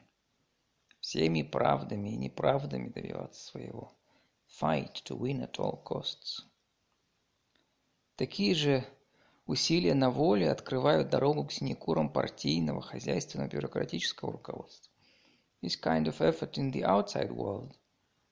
Всеми 0.99 1.41
правдами 1.41 2.09
и 2.09 2.17
неправдами 2.17 2.89
добиваться 2.89 3.43
своего. 3.47 3.97
Fight 4.61 5.01
to 5.05 5.17
win 5.17 5.41
at 5.41 5.57
all 5.57 5.81
costs. 5.83 6.43
Такие 8.15 8.53
же 8.53 8.85
усилия 9.46 9.94
на 9.94 10.10
воле 10.10 10.50
открывают 10.50 11.10
дорогу 11.10 11.44
к 11.44 11.52
синекурам 11.52 12.12
партийного, 12.12 12.80
хозяйственного, 12.80 13.48
бюрократического 13.48 14.32
руководства. 14.32 14.92
This 15.62 15.76
kind 15.80 16.06
of 16.06 16.20
effort 16.20 16.58
in 16.58 16.72
the 16.72 16.82
outside 16.82 17.30
world 17.30 17.76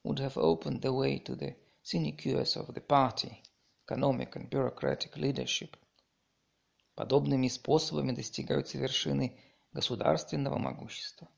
would 0.04 0.18
have 0.18 0.36
opened 0.36 0.80
the 0.82 0.92
way 0.92 1.18
to 1.18 1.36
the 1.36 1.54
sinecures 1.82 2.56
of 2.56 2.74
the 2.74 2.80
party, 2.80 3.42
economic 3.86 4.34
and 4.36 4.48
bureaucratic 4.48 5.16
leadership. 5.16 5.76
Подобными 6.94 7.48
способами 7.48 8.12
достигаются 8.12 8.78
вершины 8.78 9.38
государственного 9.72 10.58
могущества. 10.58 11.28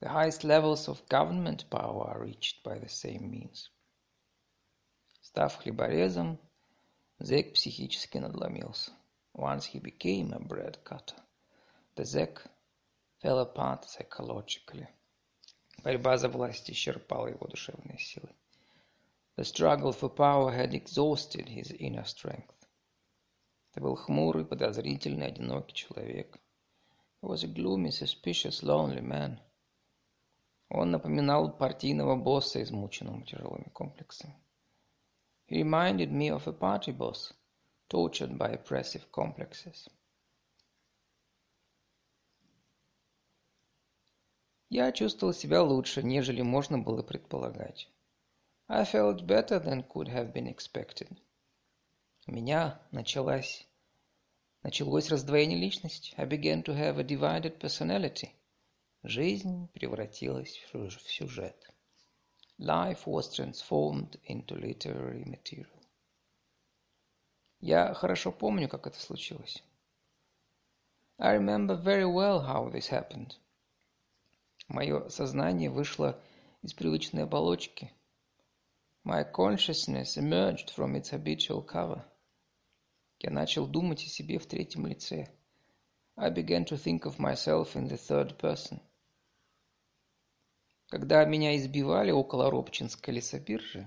The 0.00 0.08
highest 0.08 0.44
levels 0.44 0.88
of 0.88 1.04
government 1.08 1.68
power 1.70 2.08
are 2.08 2.22
reached 2.22 2.62
by 2.62 2.78
the 2.78 2.88
same 2.88 3.30
means. 3.30 3.70
Став 5.20 5.56
хлеборезом, 5.56 6.38
зэк 7.20 7.54
психически 7.54 8.18
надломился. 8.18 8.92
Once 9.34 9.66
he 9.66 9.80
became 9.80 10.32
a 10.32 10.40
bread 10.40 10.82
cutter, 10.84 11.20
the 11.94 12.04
zek 12.04 12.42
fell 13.20 13.38
apart 13.38 13.84
psychologically. 13.84 14.86
Борьба 15.82 16.16
за 16.18 16.28
власть 16.28 16.70
исчерпала 16.70 17.28
его 17.28 17.46
душевные 17.46 17.98
силы. 17.98 18.30
The 19.36 19.44
struggle 19.44 19.92
for 19.92 20.08
power 20.08 20.50
had 20.50 20.74
exhausted 20.74 21.48
his 21.48 21.70
inner 21.78 22.04
strength. 22.04 22.54
Это 23.70 23.80
был 23.80 23.94
хмурый, 23.94 24.44
подозрительный, 24.44 25.28
одинокий 25.28 25.74
человек. 25.74 26.40
He 27.22 27.28
was 27.28 27.44
a 27.44 27.46
gloomy, 27.46 27.90
suspicious, 27.90 28.62
lonely 28.62 29.00
man. 29.00 29.38
Он 30.70 30.90
напоминал 30.90 31.56
партийного 31.56 32.16
босса, 32.16 32.62
измученного 32.62 33.24
тяжелыми 33.24 33.68
комплексами. 33.72 34.36
He 35.48 35.62
reminded 35.62 36.12
me 36.12 36.28
of 36.30 36.46
a 36.46 36.52
party 36.52 36.92
boss, 36.92 37.32
tortured 37.88 38.36
by 38.36 38.50
oppressive 38.50 39.10
complexes. 39.10 39.88
Я 44.68 44.92
чувствовал 44.92 45.32
себя 45.32 45.62
лучше, 45.62 46.02
нежели 46.02 46.42
можно 46.42 46.78
было 46.78 47.02
предполагать. 47.02 47.88
I 48.68 48.84
felt 48.84 49.26
better 49.26 49.58
than 49.58 49.88
could 49.88 50.08
have 50.08 50.34
been 50.34 50.46
expected. 50.46 51.16
У 52.26 52.32
меня 52.32 52.78
началась 52.92 53.66
началось 54.62 55.08
раздвоение 55.08 55.58
личности. 55.58 56.12
I 56.18 56.26
began 56.26 56.62
to 56.64 56.74
have 56.74 56.98
a 56.98 57.04
divided 57.04 57.58
personality. 57.58 58.32
Жизнь 59.02 59.68
превратилась 59.68 60.58
в 60.74 60.90
сюжет. 60.90 61.56
Life 62.58 63.06
was 63.06 63.32
transformed 63.32 64.18
into 64.24 64.56
literary 64.56 65.24
material. 65.24 65.70
Я 67.60 67.94
хорошо 67.94 68.32
помню, 68.32 68.68
как 68.68 68.88
это 68.88 68.98
случилось. 68.98 69.62
I 71.18 71.36
remember 71.36 71.76
very 71.76 72.04
well 72.04 72.40
how 72.40 72.68
this 72.68 72.88
happened. 72.88 73.36
Мое 74.66 75.08
сознание 75.08 75.70
вышло 75.70 76.20
из 76.62 76.74
привычной 76.74 77.22
оболочки. 77.22 77.92
My 79.04 79.24
consciousness 79.24 80.16
emerged 80.16 80.70
from 80.70 80.96
its 80.96 81.10
habitual 81.10 81.64
cover. 81.64 82.04
Я 83.20 83.30
начал 83.30 83.68
думать 83.68 84.02
о 84.04 84.08
себе 84.08 84.38
в 84.38 84.46
третьем 84.46 84.86
лице. 84.86 85.28
I 86.16 86.30
began 86.30 86.64
to 86.64 86.76
think 86.76 87.04
of 87.04 87.20
myself 87.20 87.76
in 87.76 87.86
the 87.86 87.96
third 87.96 88.36
person. 88.36 88.80
Когда 90.90 91.22
меня 91.26 91.54
избивали 91.58 92.10
около 92.10 92.50
Робчинской 92.50 93.12
лесобиржи, 93.12 93.86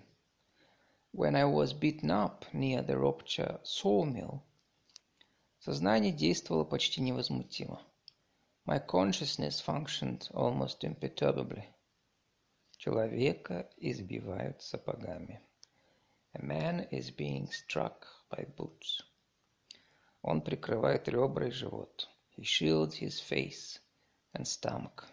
when 1.11 1.35
I 1.35 1.45
was 1.45 1.73
beaten 1.73 2.11
up 2.11 2.45
near 2.53 2.85
the 2.85 2.95
Ropcha 2.95 3.59
sawmill, 3.63 4.43
сознание 5.57 6.11
действовало 6.11 6.63
почти 6.63 7.01
невозмутимо. 7.01 7.81
My 8.67 8.77
consciousness 8.77 9.59
functioned 9.59 10.29
almost 10.31 10.83
imperturbably. 10.83 11.63
Человека 12.77 13.67
избивают 13.77 14.61
сапогами. 14.61 15.41
A 16.33 16.45
man 16.45 16.87
is 16.91 17.09
being 17.09 17.49
struck 17.49 18.05
by 18.29 18.45
boots. 18.55 19.01
Он 20.21 20.39
прикрывает 20.41 21.07
ребра 21.07 21.47
и 21.47 21.51
живот. 21.51 22.07
He 22.37 22.43
shields 22.43 22.93
his 22.93 23.19
face 23.19 23.79
and 24.33 24.45
stomach. 24.45 25.10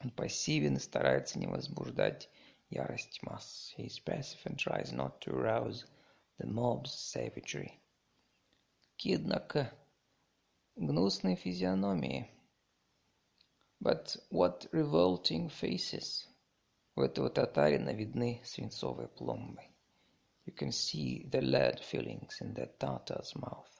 Он 0.00 0.10
пассивен 0.10 0.76
и 0.76 0.80
старается 0.80 1.38
не 1.38 1.46
возбуждать 1.46 2.28
ярость 2.68 3.22
масс. 3.22 3.74
He 3.76 3.86
is 3.86 3.98
passive 4.04 4.44
and 4.44 4.56
tries 4.56 4.92
not 4.92 5.20
to 5.20 5.34
arouse 5.34 5.86
the 6.38 6.46
mob's 6.46 6.92
savagery. 6.92 7.80
Какие, 8.90 9.16
однако, 9.16 9.72
гнусные 10.76 11.36
физиономии. 11.36 12.30
But 13.80 14.16
what 14.30 14.68
revolting 14.72 15.48
faces. 15.48 16.26
У 16.94 17.02
этого 17.02 17.28
татарина 17.30 17.90
видны 17.90 18.40
свинцовые 18.44 19.08
пломбы. 19.08 19.62
You 20.46 20.54
can 20.54 20.70
see 20.70 21.28
the 21.28 21.40
lead 21.40 21.80
fillings 21.80 22.40
in 22.40 22.54
that 22.54 22.78
Tatar's 22.78 23.34
mouth. 23.34 23.70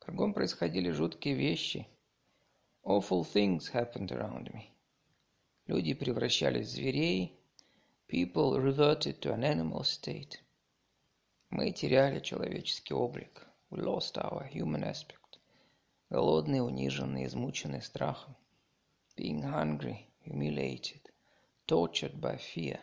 Кругом 0.00 0.34
происходили 0.34 0.90
жуткие 0.90 1.34
вещи. 1.34 1.86
Awful 2.88 3.24
things 3.24 3.66
happened 3.66 4.12
around 4.12 4.48
me. 4.54 4.70
Люди 5.66 5.92
превращались 5.92 6.68
в 6.68 6.70
зверей. 6.70 7.36
People 8.06 8.60
reverted 8.60 9.20
to 9.22 9.34
an 9.34 9.42
animal 9.42 9.82
state. 9.82 10.38
Мы 11.50 11.72
теряли 11.72 12.20
человеческий 12.20 12.94
облик. 12.94 13.44
We 13.70 13.80
lost 13.80 14.16
our 14.18 14.48
human 14.48 14.84
aspect. 14.84 15.40
Голодные, 16.10 16.62
униженные, 16.62 17.26
измученные 17.26 17.82
страхом. 17.82 18.36
Being 19.16 19.42
hungry, 19.42 20.06
humiliated, 20.24 21.10
tortured 21.66 22.20
by 22.20 22.38
fear. 22.38 22.78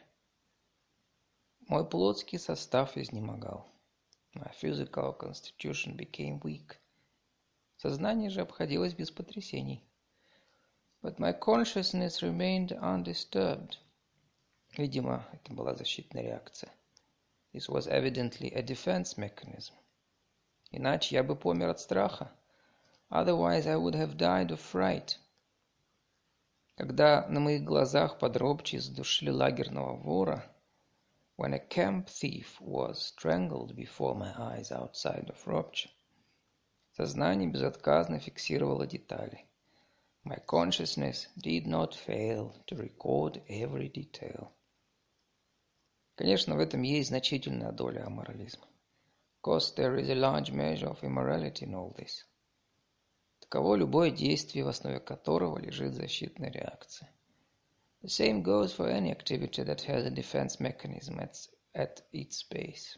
Мой 1.69 1.87
плотский 1.87 2.39
состав 2.39 2.97
изнемогал. 2.97 3.71
My 4.35 4.51
physical 4.61 5.17
constitution 5.17 5.95
became 5.95 6.41
weak. 6.41 6.75
Сознание 7.77 8.29
же 8.29 8.41
обходилось 8.41 8.93
без 8.93 9.09
потрясений. 9.09 9.81
But 11.03 11.19
my 11.19 11.33
consciousness 11.33 12.23
remained 12.23 12.71
undisturbed. 12.71 13.77
Видимо, 14.77 15.27
это 15.33 15.53
была 15.53 15.75
защитная 15.75 16.23
реакция. 16.23 16.71
This 17.51 17.67
was 17.67 17.87
evidently 17.87 18.53
a 18.53 18.61
defense 18.61 19.17
mechanism. 19.17 19.75
Иначе 20.71 21.15
я 21.15 21.23
бы 21.23 21.35
помер 21.35 21.71
от 21.71 21.81
страха. 21.81 22.31
Otherwise 23.11 23.67
I 23.67 23.75
would 23.75 23.95
have 23.95 24.15
died 24.15 24.51
of 24.51 24.61
fright. 24.61 25.17
Когда 26.77 27.27
на 27.27 27.41
моих 27.41 27.65
глазах 27.65 28.17
подробче 28.17 28.79
задушили 28.79 29.29
лагерного 29.29 29.97
вора, 29.97 30.49
when 31.35 31.53
a 31.53 31.59
camp 31.59 32.07
thief 32.07 32.61
was 32.61 33.13
strangled 33.13 33.75
before 33.75 34.15
my 34.15 34.33
eyes 34.37 34.71
outside 34.71 35.29
of 35.29 35.45
Ropcha, 35.45 35.89
Сознание 36.95 37.49
безотказно 37.49 38.19
фиксировало 38.19 38.87
детали. 38.87 39.45
My 40.25 40.37
consciousness 40.37 41.27
did 41.37 41.67
not 41.67 41.93
fail 41.93 42.55
to 42.67 42.75
record 42.75 43.41
every 43.49 43.89
detail. 43.89 44.53
Конечно, 46.15 46.55
в 46.55 46.59
этом 46.59 46.81
есть 46.83 47.09
значительная 47.09 47.71
доля 47.71 48.05
аморализма. 48.05 48.65
Of 48.65 49.41
course, 49.41 49.71
there 49.75 49.97
is 49.97 50.09
a 50.09 50.15
large 50.15 50.51
measure 50.51 50.87
of 50.87 51.03
immorality 51.03 51.65
in 51.65 51.75
all 51.75 51.93
this. 51.97 52.23
Таково 53.41 53.75
любое 53.75 54.11
действие, 54.11 54.63
в 54.63 54.69
основе 54.69 55.01
которого 55.01 55.57
лежит 55.57 55.93
защитная 55.93 56.51
реакция. 56.51 57.11
The 58.01 58.09
same 58.09 58.43
goes 58.43 58.73
for 58.73 58.87
any 58.87 59.11
activity 59.11 59.63
that 59.63 59.81
has 59.81 60.05
a 60.05 60.09
defense 60.09 60.61
mechanism 60.61 61.19
at, 61.19 61.35
at 61.73 62.01
its 62.13 62.43
base. 62.43 62.97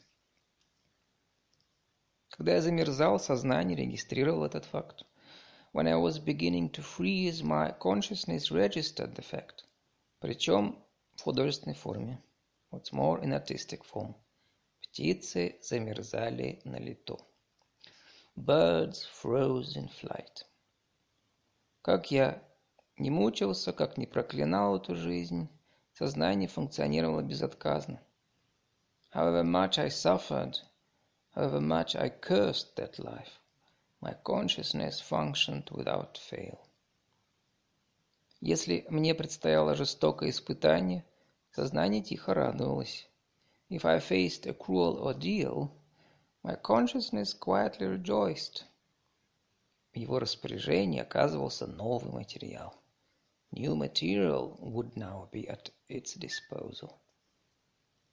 Когда 2.30 2.54
я 2.54 2.62
замерзал, 2.62 3.20
сознание 3.20 3.78
регистрировало 3.78 4.46
этот 4.46 4.66
факт. 4.66 5.06
When 5.76 5.90
I 5.90 5.98
was 5.98 6.20
beginning 6.20 6.70
to 6.70 6.82
freeze, 6.82 7.44
my 7.44 7.70
consciousness 7.72 8.50
registered 8.50 9.14
the 9.14 9.22
fact. 9.22 9.66
Причем 10.22 10.82
в 11.18 11.24
художественной 11.24 11.76
форме. 11.76 12.24
What's 12.72 12.94
more, 12.94 13.22
in 13.22 13.34
artistic 13.34 13.84
form. 13.84 14.16
Птицы 14.82 15.58
замерзали 15.62 16.62
на 16.64 16.78
лету. 16.78 17.20
Birds 18.38 19.06
froze 19.22 19.76
in 19.76 19.90
flight. 19.90 20.46
Как 21.82 22.10
я 22.10 22.42
не 22.98 23.10
мучился, 23.10 23.74
как 23.74 23.98
не 23.98 24.06
проклинал 24.06 24.78
эту 24.78 24.96
жизнь, 24.96 25.50
сознание 25.92 26.48
функционировало 26.48 27.22
безотказно. 27.22 28.02
However 29.14 29.44
much 29.44 29.78
I 29.78 29.90
suffered, 29.90 30.56
However 31.36 31.60
much 31.60 31.98
I 31.98 32.08
cursed 32.08 32.78
that 32.78 32.98
life, 32.98 33.42
my 34.06 34.14
consciousness 34.24 35.02
functioned 35.02 35.68
without 35.72 36.20
fail. 36.20 36.60
Если 38.40 38.86
мне 38.92 39.16
предстояло 39.16 39.74
жестокое 39.74 40.30
испытание, 40.30 41.04
сознание 41.52 42.04
тихо 42.04 42.36
радовалось. 42.36 43.10
If 43.68 43.84
I 43.84 43.98
faced 43.98 44.46
a 44.46 44.54
cruel 44.54 45.00
ordeal, 45.00 45.72
my 46.44 46.56
consciousness 46.56 47.34
quietly 47.34 47.88
rejoiced. 47.88 48.66
В 49.94 49.98
его 49.98 50.20
распоряжении 50.20 51.00
оказывался 51.00 51.66
новый 51.66 52.12
материал. 52.12 52.76
New 53.54 53.76
material 53.76 54.56
would 54.60 54.96
now 54.96 55.28
be 55.32 55.48
at 55.48 55.72
its 55.88 56.14
disposal. 56.14 56.94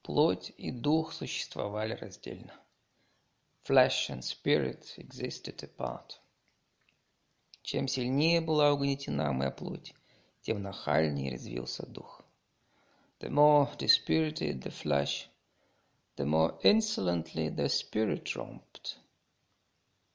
Плоть 0.02 0.55
и 0.57 0.70
дух 0.70 1.12
существовали 1.12 1.92
раздельно. 1.92 2.55
Flesh 3.64 4.11
and 4.11 4.25
spirit 4.25 4.92
existed 4.96 5.62
apart. 5.62 6.18
Чем 7.62 7.87
сильнее 7.87 8.40
была 8.40 8.72
угнетена 8.72 9.33
моя 9.33 9.53
плоть, 9.53 9.94
тем 10.40 10.62
нахальнее 10.62 11.31
резвился 11.31 11.87
дух. 11.87 12.22
The 13.20 13.31
more 13.31 13.70
dispirited 13.79 14.62
the 14.62 14.72
flesh, 14.72 15.29
the 16.16 16.25
more 16.27 16.59
insolently 16.64 17.51
the 17.51 17.68
spirit 17.68 18.35
romped. 18.35 18.96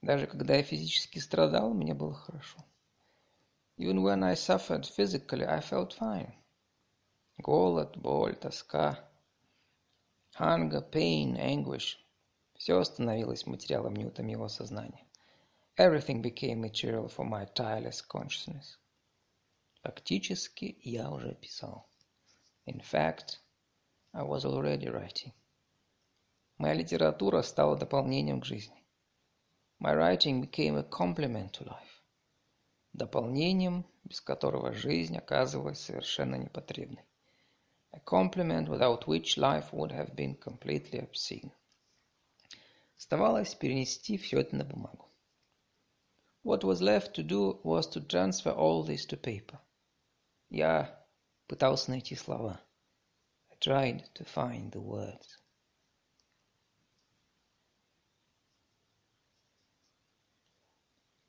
Даже 0.02 0.28
когда 0.28 0.56
я 0.56 0.64
физически 0.64 1.20
страдал, 1.20 1.74
мне 1.74 1.94
было 1.94 2.16
хорошо. 2.16 2.66
Even 3.78 4.02
when 4.02 4.26
I 4.26 4.36
suffered 4.36 4.86
physically, 4.86 5.46
I 5.46 5.62
felt 5.62 5.94
fine. 5.94 6.34
Голод, 7.38 7.96
боль, 7.96 8.36
тоска, 8.36 9.00
hunger, 10.34 10.82
pain, 10.82 11.38
anguish 11.38 11.98
Все 12.68 12.84
становилось 12.84 13.46
материалом 13.46 13.96
неутомимого 13.96 14.50
сознания. 14.50 15.06
Everything 15.78 16.22
became 16.22 16.60
material 16.60 17.08
for 17.08 17.26
my 17.26 17.46
tireless 17.54 18.06
consciousness. 18.06 18.78
Фактически 19.84 20.78
я 20.82 21.10
уже 21.10 21.34
писал. 21.36 21.88
In 22.66 22.82
fact, 22.82 23.40
I 24.12 24.22
was 24.24 24.44
already 24.44 24.90
writing. 24.90 25.32
Моя 26.58 26.74
литература 26.74 27.42
стала 27.42 27.78
дополнением 27.78 28.42
к 28.42 28.46
жизни. 28.46 28.84
My 29.80 29.96
writing 29.96 30.42
became 30.42 30.78
a 30.78 30.84
complement 30.84 31.54
to 31.54 31.64
life. 31.64 32.04
дополнением, 32.92 33.86
без 34.04 34.20
которого 34.20 34.74
жизнь 34.74 35.18
оказывалась 35.18 35.80
совершенно 35.80 36.36
непотребной. 36.36 37.06
A 37.94 38.00
complement 38.00 38.68
without 38.68 39.08
which 39.08 39.38
life 39.38 39.72
would 39.72 39.94
have 39.94 40.14
been 40.18 40.36
completely 40.36 41.00
obscene. 41.00 41.54
Оставалось 42.98 43.54
перенести 43.54 44.18
все 44.18 44.40
это 44.40 44.56
на 44.56 44.66
бумагу. 44.66 45.08
What 46.44 46.64
was 46.64 46.82
left 46.82 47.14
to 47.14 47.24
do 47.24 47.62
was 47.64 47.88
to 47.92 48.02
transfer 48.02 48.56
all 48.56 48.84
this 48.84 49.06
to 49.08 49.22
paper. 49.22 49.60
Я 50.50 51.06
пытался 51.48 51.92
найти 51.92 52.16
слова. 52.16 52.60
I 53.50 53.56
tried 53.60 54.04
to 54.14 54.26
find 54.26 54.72
the 54.72 54.82
words. 54.82 55.40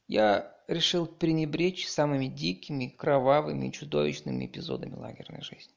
Я 0.06 0.56
решил 0.68 1.06
пренебречь 1.06 1.86
самыми 1.86 2.28
дикими, 2.28 2.86
кровавыми 2.86 3.66
и 3.66 3.72
чудовищными 3.72 4.46
эпизодами 4.46 4.94
лагерной 4.94 5.42
жизни. 5.42 5.74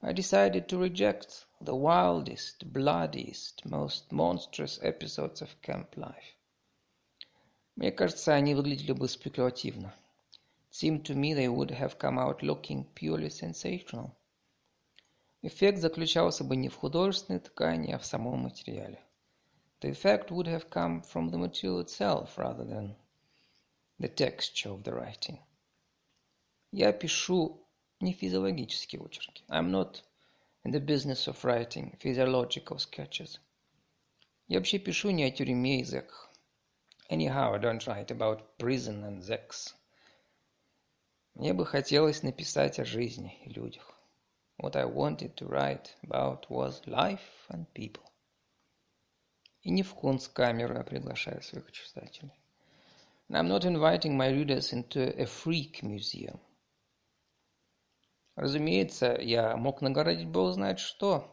I 0.00 0.12
decided 0.12 0.66
to 0.66 0.78
reject 0.80 1.46
the 1.61 1.75
wildest, 1.75 2.71
bloodiest, 2.71 3.65
most 3.65 4.11
monstrous 4.11 4.79
episodes 4.81 5.41
of 5.41 5.49
camp 5.61 5.95
life. 5.95 6.35
Мне 7.75 7.91
кажется, 7.91 8.33
они 8.33 8.55
выглядели 8.55 8.93
бы 8.93 9.07
спекулятивно. 9.09 9.93
It 10.69 10.75
seemed 10.75 11.03
to 11.05 11.15
me 11.15 11.33
they 11.33 11.47
would 11.47 11.71
have 11.71 11.97
come 11.97 12.17
out 12.17 12.41
looking 12.41 12.85
purely 12.93 13.29
sensational. 13.29 14.11
Эффект 15.41 15.79
заключался 15.79 16.43
бы 16.43 16.55
не 16.55 16.69
в 16.69 16.75
художественной 16.75 17.39
ткани, 17.39 17.91
а 17.91 17.99
в 17.99 18.05
самом 18.05 18.39
материале. 18.39 18.99
The 19.81 19.91
effect 19.91 20.29
would 20.31 20.47
have 20.47 20.69
come 20.69 21.01
from 21.01 21.29
the 21.29 21.37
material 21.37 21.81
itself 21.81 22.37
rather 22.37 22.63
than 22.63 22.95
the 23.99 24.07
texture 24.07 24.71
of 24.71 24.83
the 24.83 24.93
writing. 24.93 25.39
Я 26.71 26.91
пишу 26.91 27.61
не 27.99 28.13
физиологические 28.13 29.01
очерки. 29.01 29.43
I'm 29.49 29.69
not 29.69 30.01
in 30.63 30.71
the 30.71 30.79
business 30.79 31.27
of 31.27 31.43
writing 31.43 31.95
physiological 31.99 32.79
sketches. 32.79 33.39
Я 34.47 34.59
вообще 34.59 34.79
пишу 34.79 35.11
не 35.11 35.23
о 35.23 35.31
тюрьме 35.31 35.79
и 35.81 35.83
зэках. 35.83 36.31
Anyhow, 37.09 37.53
I 37.53 37.59
don't 37.59 37.85
write 37.85 38.09
about 38.09 38.57
prison 38.57 39.03
and 39.03 39.21
zeks. 39.21 39.75
Мне 41.35 41.53
бы 41.53 41.65
хотелось 41.65 42.23
написать 42.23 42.79
о 42.79 42.85
жизни 42.85 43.37
и 43.45 43.49
людях. 43.49 43.93
What 44.57 44.75
I 44.75 44.85
wanted 44.85 45.35
to 45.35 45.47
write 45.47 45.89
about 46.01 46.49
was 46.49 46.81
life 46.85 47.47
and 47.49 47.67
people. 47.73 48.03
И 49.61 49.69
не 49.69 49.83
в 49.83 49.93
Кунсткамеру 49.93 50.75
я 50.75 50.83
приглашаю 50.83 51.41
своих 51.41 51.71
читателей. 51.71 52.33
And 53.29 53.37
I'm 53.37 53.47
not 53.47 53.65
inviting 53.65 54.15
my 54.15 54.29
readers 54.29 54.71
into 54.73 55.13
a 55.21 55.25
freak 55.25 55.83
museum. 55.83 56.39
Разумеется, 58.40 59.18
я 59.20 59.54
мог 59.54 59.82
нагородить 59.82 60.26
бог 60.26 60.54
знает 60.54 60.78
что. 60.78 61.28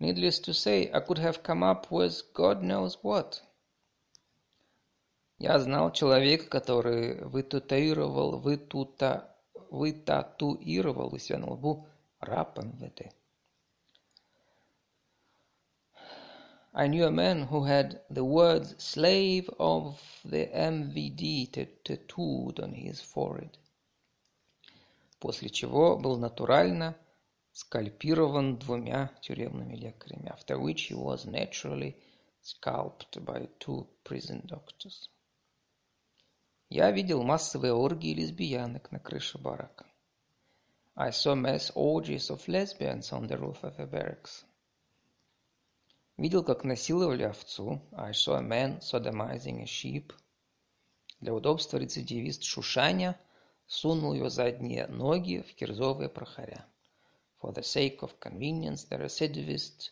Needless 0.00 0.42
to 0.42 0.52
say, 0.52 0.90
I 0.90 0.98
could 0.98 1.18
have 1.18 1.44
come 1.44 1.62
up 1.62 1.92
with 1.92 2.32
God 2.34 2.60
knows 2.60 2.98
what. 3.04 3.40
Я 5.38 5.60
знал 5.60 5.92
человека, 5.92 6.48
который 6.48 7.22
вытатуировал, 7.22 8.40
вытута, 8.40 9.32
вытатуировал 9.70 11.14
у 11.14 11.18
себя 11.18 11.38
на 11.38 11.52
лбу 11.52 11.86
раб 12.18 12.58
МВД. 12.58 13.12
I 16.72 16.88
knew 16.88 17.04
a 17.04 17.12
man 17.12 17.46
who 17.46 17.62
had 17.62 18.00
the 18.10 18.24
words 18.24 18.74
"slave 18.78 19.48
of 19.60 20.00
the 20.24 20.50
MVD" 20.52 21.52
tattooed 21.52 22.58
on 22.58 22.74
his 22.74 23.00
forehead. 23.00 23.56
После 25.18 25.50
чего 25.50 25.98
был 25.98 26.16
натурально 26.16 26.96
скальпирован 27.52 28.56
двумя 28.58 29.10
тюремными 29.20 29.74
лекарями, 29.74 30.28
after 30.28 30.58
which 30.58 30.90
he 30.90 30.94
was 30.94 31.24
naturally 31.24 31.96
scalped 32.40 33.18
by 33.24 33.48
two 33.58 33.88
prison 34.04 34.46
doctors. 34.46 35.10
Я 36.70 36.90
видел 36.92 37.22
массовые 37.22 37.72
оргии 37.72 38.14
лесбиянок 38.14 38.92
на 38.92 39.00
крыше 39.00 39.38
барака. 39.38 39.86
I 40.94 41.10
saw 41.10 41.34
mass 41.34 41.72
orgies 41.74 42.30
of 42.30 42.46
lesbians 42.46 43.12
on 43.12 43.26
the 43.26 43.38
roof 43.38 43.62
of 43.62 43.78
a 43.78 43.86
barracks. 43.86 44.44
Видел, 46.16 46.44
как 46.44 46.64
насиловали 46.64 47.22
овцу. 47.22 47.80
I 47.92 48.12
saw 48.12 48.36
a 48.36 48.42
man 48.42 48.80
sodomizing 48.80 49.62
a 49.62 49.66
sheep. 49.66 50.12
Для 51.20 51.32
удобства 51.32 51.78
рецидивист 51.78 52.42
Шушаня 52.42 53.18
сунул 53.68 54.14
ее 54.14 54.30
задние 54.30 54.86
ноги 54.88 55.44
в 55.46 55.54
кирзовые 55.54 56.08
прохоря. 56.08 56.66
For 57.40 57.52
the 57.52 57.62
sake 57.62 58.00
of 58.00 58.18
convenience, 58.18 58.88
the 58.88 58.98
recidivist 58.98 59.90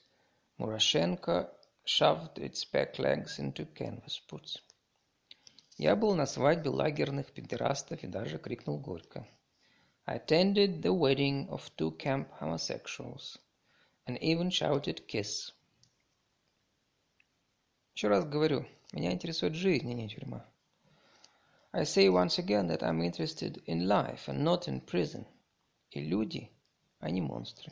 Murashenko 0.58 1.48
shoved 1.84 2.38
its 2.38 2.64
back 2.64 2.98
legs 2.98 3.38
into 3.38 3.64
canvas 3.74 4.20
boots. 4.28 4.58
Я 5.78 5.94
был 5.94 6.14
на 6.14 6.26
свадьбе 6.26 6.70
лагерных 6.70 7.32
педерастов 7.32 8.02
и 8.02 8.06
даже 8.06 8.38
крикнул 8.38 8.78
горько. 8.78 9.28
I 10.06 10.18
attended 10.18 10.80
the 10.80 10.92
wedding 10.92 11.48
of 11.48 11.70
two 11.76 11.96
camp 11.98 12.28
homosexuals 12.40 13.36
and 14.06 14.18
even 14.20 14.50
shouted 14.50 15.06
kiss 15.06 15.52
Еще 17.94 18.08
раз 18.08 18.24
говорю, 18.26 18.66
меня 18.92 19.12
интересует 19.12 19.54
жизнь, 19.54 19.90
а 19.90 19.94
не 19.94 20.08
тюрьма. 20.08 20.46
I 21.73 21.85
say 21.85 22.09
once 22.09 22.37
again 22.37 22.67
that 22.67 22.83
I'm 22.83 23.01
interested 23.01 23.61
in 23.65 23.87
life 23.87 24.27
and 24.27 24.43
not 24.43 24.67
in 24.67 24.81
prison. 24.81 25.25
И 25.91 26.01
люди, 26.01 26.51
а 26.99 27.09
не 27.09 27.21
монстры. 27.21 27.71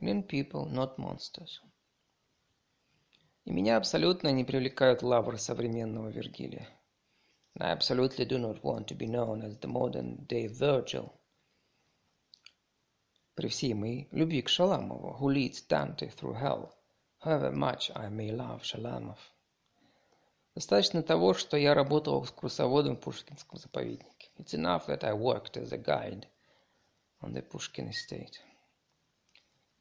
And 0.00 0.08
in 0.08 0.22
people, 0.22 0.66
not 0.66 0.96
monsters. 0.98 1.60
И 3.44 3.52
меня 3.52 3.76
абсолютно 3.76 4.32
не 4.32 4.44
привлекают 4.44 5.02
лавры 5.02 5.38
современного 5.38 6.08
Вергилия. 6.08 6.66
I 7.58 7.72
absolutely 7.72 8.24
do 8.24 8.38
not 8.38 8.62
want 8.62 8.86
to 8.88 8.94
be 8.94 9.06
known 9.06 9.42
as 9.42 9.58
the 9.58 9.68
modern 9.68 10.26
day 10.26 10.46
Virgil. 10.46 11.12
При 13.34 13.48
всей 13.48 13.74
моей 13.74 14.08
любви 14.12 14.42
к 14.42 14.48
Шаламову, 14.48 15.18
who 15.18 15.28
leads 15.28 15.60
Dante 15.60 16.08
through 16.08 16.34
hell, 16.34 16.74
however 17.18 17.50
much 17.50 17.90
I 17.94 18.08
may 18.08 18.30
love 18.30 18.62
Shalamov. 18.62 19.18
Достаточно 20.55 21.03
того, 21.03 21.33
что 21.33 21.57
я 21.57 21.73
работал 21.73 22.23
экскурсоводом 22.23 22.95
в 22.95 23.01
Пушкинском 23.01 23.59
заповеднике. 23.59 24.29
It's 24.37 24.53
enough 24.53 24.87
that 24.87 25.03
I 25.03 25.11
worked 25.11 25.57
as 25.57 25.73
a 25.73 25.77
guide 25.77 26.27
on 27.21 27.33
the 27.33 27.45
Pushkin 27.45 27.89
estate. 27.89 28.39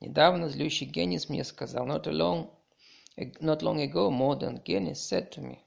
Недавно 0.01 0.49
злющий 0.49 0.87
Генис 0.87 1.29
мне 1.29 1.45
сказал, 1.45 1.87
not 1.87 2.07
long, 2.07 2.51
not 3.17 3.63
long 3.63 3.81
ago, 3.81 4.11
modern 4.11 4.65
Genis 4.65 4.97
said 4.97 5.31
to 5.31 5.43
me, 5.43 5.61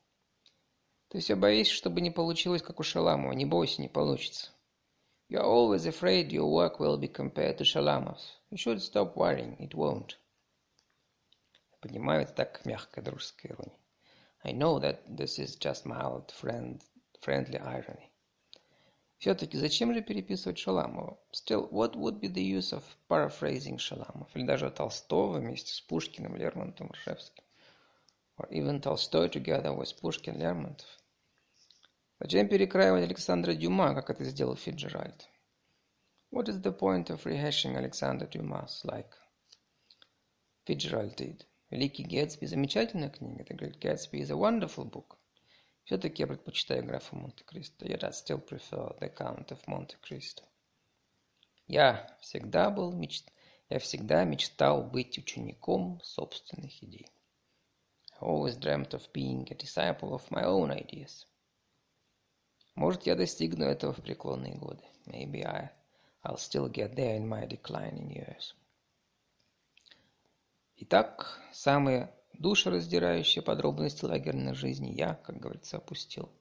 ты 1.08 1.20
все 1.20 1.36
боишься, 1.36 1.74
чтобы 1.74 2.02
не 2.02 2.12
получилось, 2.12 2.62
как 2.62 2.82
у 2.82 2.84
Шаламова. 2.84 3.32
Не 3.32 3.46
бойся, 3.46 3.82
не 3.82 3.88
получится. 3.88 4.52
You 5.30 5.40
are 5.40 5.46
always 5.46 5.86
afraid 5.86 6.32
your 6.32 6.52
work 6.52 6.80
will 6.80 6.98
be 6.98 7.08
compared 7.08 7.58
to 7.60 7.64
Shalamov's. 7.64 8.28
You 8.52 8.58
should 8.58 8.82
stop 8.82 9.16
worrying, 9.16 9.58
it 9.60 9.74
won't. 9.74 10.18
Понимаю, 11.80 12.24
это 12.24 12.34
так 12.34 12.66
мягкая 12.66 13.06
дружеская 13.06 13.54
ирония. 13.54 13.78
I 14.48 14.54
know 14.54 14.80
that 14.80 15.02
this 15.18 15.40
is 15.40 15.58
just 15.58 15.86
mild, 15.86 16.32
friend, 16.32 16.82
friendly 17.22 17.60
irony. 17.60 18.10
Все-таки 19.20 19.58
зачем 19.58 19.94
же 19.94 20.02
переписывать 20.02 20.58
Шаламова? 20.58 21.18
Still, 21.34 21.68
what 21.70 21.98
would 21.98 22.22
be 22.22 22.30
the 22.30 22.42
use 22.42 22.72
of 22.72 22.84
paraphrasing 23.10 23.78
Шаламов? 23.78 24.30
Или 24.36 24.46
даже 24.46 24.72
Толстого 24.72 25.40
вместе 25.40 25.74
с 25.74 25.82
Пушкиным, 25.82 26.38
Лермонтовым, 26.38 26.94
Ржевским? 26.94 27.44
Or 28.38 28.48
even 28.50 28.80
Tolstoy 28.80 29.28
together 29.28 29.74
with 29.74 30.00
Pushkin, 30.00 30.38
Lermontov? 30.38 30.88
Зачем 32.22 32.48
перекраивать 32.48 33.04
Александра 33.04 33.54
Дюма, 33.54 33.96
как 33.96 34.12
это 34.12 34.24
сделал 34.24 34.56
Фиджеральд? 34.56 35.28
What 36.32 36.48
is 36.48 36.62
the 36.62 36.72
point 36.72 37.10
of 37.10 37.26
rehashing 37.26 37.76
Alexander 37.76 38.28
Dumas 38.28 38.86
like 38.86 39.12
Fitzgerald 40.66 41.18
did? 41.18 41.47
Великий 41.70 42.04
Гэтсби– 42.04 42.46
замечательная 42.48 43.10
книга. 43.10 43.44
The 43.44 43.58
Great 43.58 43.80
Gatsby 43.80 44.22
is 44.22 44.32
a 44.32 44.36
wonderful 44.36 44.90
book. 44.90 45.18
Все-таки 45.84 46.24
я 46.24 46.28
предпочитаю 46.28 46.86
графа 46.86 47.16
Монте-Кристо. 47.16 47.86
Yet 47.86 48.04
I 48.04 48.12
still 48.12 48.40
prefer 48.40 48.98
the 49.00 49.14
Count 49.14 49.52
of 49.52 49.60
Monte 49.68 49.98
Cristo. 50.02 50.44
Я 51.68 52.08
всегда 52.22 52.70
был 52.70 52.94
меч... 52.94 53.24
Я 53.70 53.80
всегда 53.80 54.24
мечтал 54.24 54.84
быть 54.84 55.18
учеником 55.18 56.00
собственных 56.02 56.82
идей. 56.82 57.08
I 58.20 58.26
always 58.26 58.58
dreamt 58.58 58.94
of 58.94 59.12
being 59.12 59.46
a 59.52 59.56
disciple 59.56 60.14
of 60.14 60.30
my 60.32 60.46
own 60.46 60.72
ideas. 60.72 61.28
Может, 62.76 63.06
я 63.06 63.16
достигну 63.16 63.66
этого 63.66 63.92
в 63.92 64.02
преклонные 64.02 64.56
годы. 64.56 64.84
Maybe 65.06 65.44
I, 65.44 65.70
I'll 66.24 66.38
still 66.38 66.70
get 66.72 66.96
there 66.96 67.18
in 67.18 67.28
my 67.28 67.46
declining 67.46 68.10
years. 68.10 68.56
Итак, 70.80 71.40
самые 71.52 72.14
душераздирающие 72.34 73.42
подробности 73.42 74.06
лагерной 74.06 74.54
жизни 74.54 74.92
я, 74.92 75.16
как 75.16 75.40
говорится, 75.40 75.78
опустил. 75.78 76.32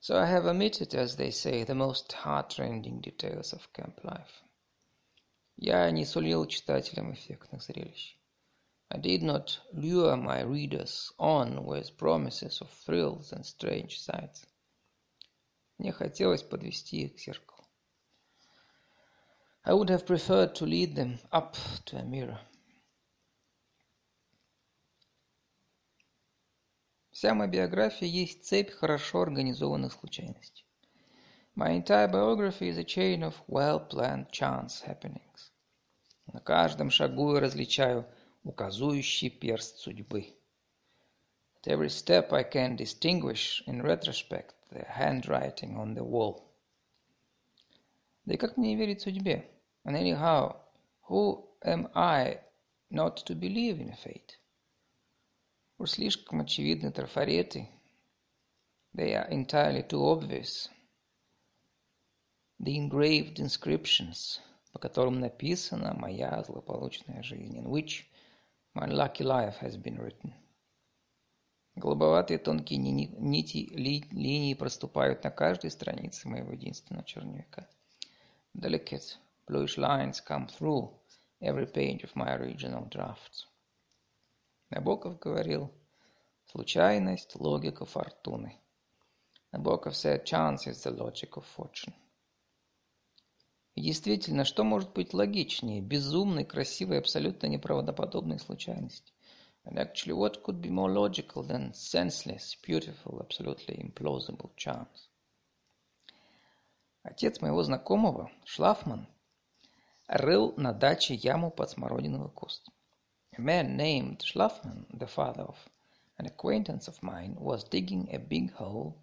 So 0.00 0.16
I 0.16 0.26
have 0.32 0.46
omitted, 0.46 0.94
as 0.94 1.16
they 1.18 1.30
say, 1.30 1.62
the 1.62 1.74
most 1.74 2.10
heart-rending 2.24 3.02
details 3.02 3.52
of 3.52 3.70
camp 3.74 4.02
life. 4.02 4.42
Я 5.56 5.90
не 5.90 6.06
сулил 6.06 6.46
читателям 6.46 7.12
эффектных 7.12 7.62
зрелищ. 7.62 8.16
I 8.88 8.98
did 8.98 9.22
not 9.22 9.60
lure 9.72 10.16
my 10.16 10.42
readers 10.42 11.12
on 11.18 11.66
with 11.66 11.98
promises 11.98 12.62
of 12.62 12.70
thrills 12.70 13.30
and 13.32 13.44
strange 13.44 14.00
sights. 14.00 14.46
Мне 15.76 15.92
хотелось 15.92 16.42
подвести 16.42 17.02
их 17.02 17.16
к 17.16 17.18
зеркалу. 17.18 17.64
I 19.64 19.74
would 19.74 19.90
have 19.90 20.06
preferred 20.06 20.54
to 20.54 20.64
lead 20.64 20.94
them 20.94 21.18
up 21.30 21.56
to 21.84 21.98
a 21.98 22.04
mirror. 22.04 22.40
Вся 27.14 27.32
моя 27.32 27.48
биография 27.48 28.08
есть 28.08 28.44
цепь 28.44 28.72
хорошо 28.72 29.22
организованных 29.22 29.92
случайностей. 29.92 30.66
My 31.54 31.70
entire 31.70 32.10
biography 32.10 32.68
is 32.68 32.76
a 32.76 32.82
chain 32.82 33.22
of 33.22 33.40
well-planned 33.46 34.32
chance 34.32 34.82
happenings. 34.84 35.52
На 36.32 36.40
каждом 36.40 36.90
шагу 36.90 37.34
я 37.34 37.40
различаю 37.40 38.04
указующий 38.42 39.30
перст 39.30 39.78
судьбы. 39.78 40.34
At 41.62 41.68
every 41.68 41.88
step 41.88 42.32
I 42.32 42.42
can 42.42 42.74
distinguish 42.74 43.62
in 43.68 43.80
retrospect 43.80 44.56
the 44.72 44.84
handwriting 44.84 45.76
on 45.76 45.94
the 45.94 46.02
wall. 46.02 46.42
Да 48.24 48.34
и 48.34 48.36
как 48.36 48.56
мне 48.56 48.74
верить 48.74 49.02
судьбе? 49.02 49.48
And 49.84 49.94
anyhow, 49.94 50.56
who 51.08 51.46
am 51.62 51.92
I 51.94 52.40
not 52.90 53.18
to 53.26 53.36
believe 53.36 53.80
in 53.80 53.92
fate? 53.92 54.36
Уж 55.76 55.90
слишком 55.90 56.40
очевидны 56.40 56.92
трафареты. 56.92 57.68
They 58.94 59.12
are 59.12 59.28
entirely 59.28 59.82
too 59.82 60.02
obvious. 60.02 60.68
The 62.60 62.76
engraved 62.76 63.40
inscriptions, 63.40 64.38
по 64.72 64.78
которым 64.78 65.18
написана 65.18 65.92
моя 65.94 66.44
злополучная 66.44 67.24
жизнь, 67.24 67.58
in 67.58 67.66
which 67.66 68.04
my 68.74 68.86
lucky 68.86 69.24
life 69.24 69.58
has 69.60 69.76
been 69.76 69.98
written. 69.98 70.32
Голубоватые 71.74 72.38
тонкие 72.38 72.78
нити 72.78 73.68
ли, 73.74 74.04
линии 74.12 74.54
проступают 74.54 75.24
на 75.24 75.30
каждой 75.30 75.72
странице 75.72 76.28
моего 76.28 76.52
единственного 76.52 77.04
черновика. 77.04 77.68
Delicate 78.54 79.18
bluish 79.48 79.76
lines 79.76 80.20
come 80.24 80.46
through 80.46 80.88
every 81.40 81.66
page 81.66 82.04
of 82.04 82.14
my 82.14 82.32
original 82.36 82.88
drafts. 82.88 83.48
Набоков 84.74 85.20
говорил, 85.20 85.70
случайность– 86.46 87.36
логика 87.38 87.84
фортуны. 87.84 88.58
Набоков 89.52 89.94
said, 89.94 90.24
chance 90.24 90.66
is 90.66 90.82
the 90.82 90.90
logic 90.90 91.34
of 91.34 91.44
fortune. 91.56 91.94
И 93.76 93.80
действительно, 93.80 94.44
что 94.44 94.64
может 94.64 94.92
быть 94.92 95.14
логичнее 95.14 95.80
безумной, 95.80 96.44
красивой, 96.44 96.98
абсолютно 96.98 97.46
неправдоподобной 97.46 98.40
случайности? 98.40 99.12
And 99.64 99.78
actually, 99.78 100.12
what 100.12 100.42
could 100.42 100.60
be 100.60 100.70
more 100.70 100.92
logical 100.92 101.44
than 101.44 101.72
senseless, 101.72 102.56
beautiful, 102.60 103.20
absolutely 103.20 103.76
implausible 103.76 104.50
chance? 104.56 105.08
Отец 107.04 107.40
моего 107.40 107.62
знакомого, 107.62 108.28
Шлафман, 108.44 109.06
рыл 110.08 110.52
на 110.56 110.72
даче 110.72 111.14
яму 111.14 111.52
под 111.52 111.70
смородиновый 111.70 112.32
куст. 112.32 112.68
A 113.37 113.41
man 113.41 113.77
named 113.77 114.19
Schlafman, 114.19 114.85
the 114.99 115.07
father 115.07 115.43
of 115.43 115.69
an 116.17 116.25
acquaintance 116.25 116.87
of 116.87 117.01
mine, 117.01 117.35
was 117.39 117.63
digging 117.63 118.13
a 118.13 118.19
big 118.19 118.51
hole 118.51 118.97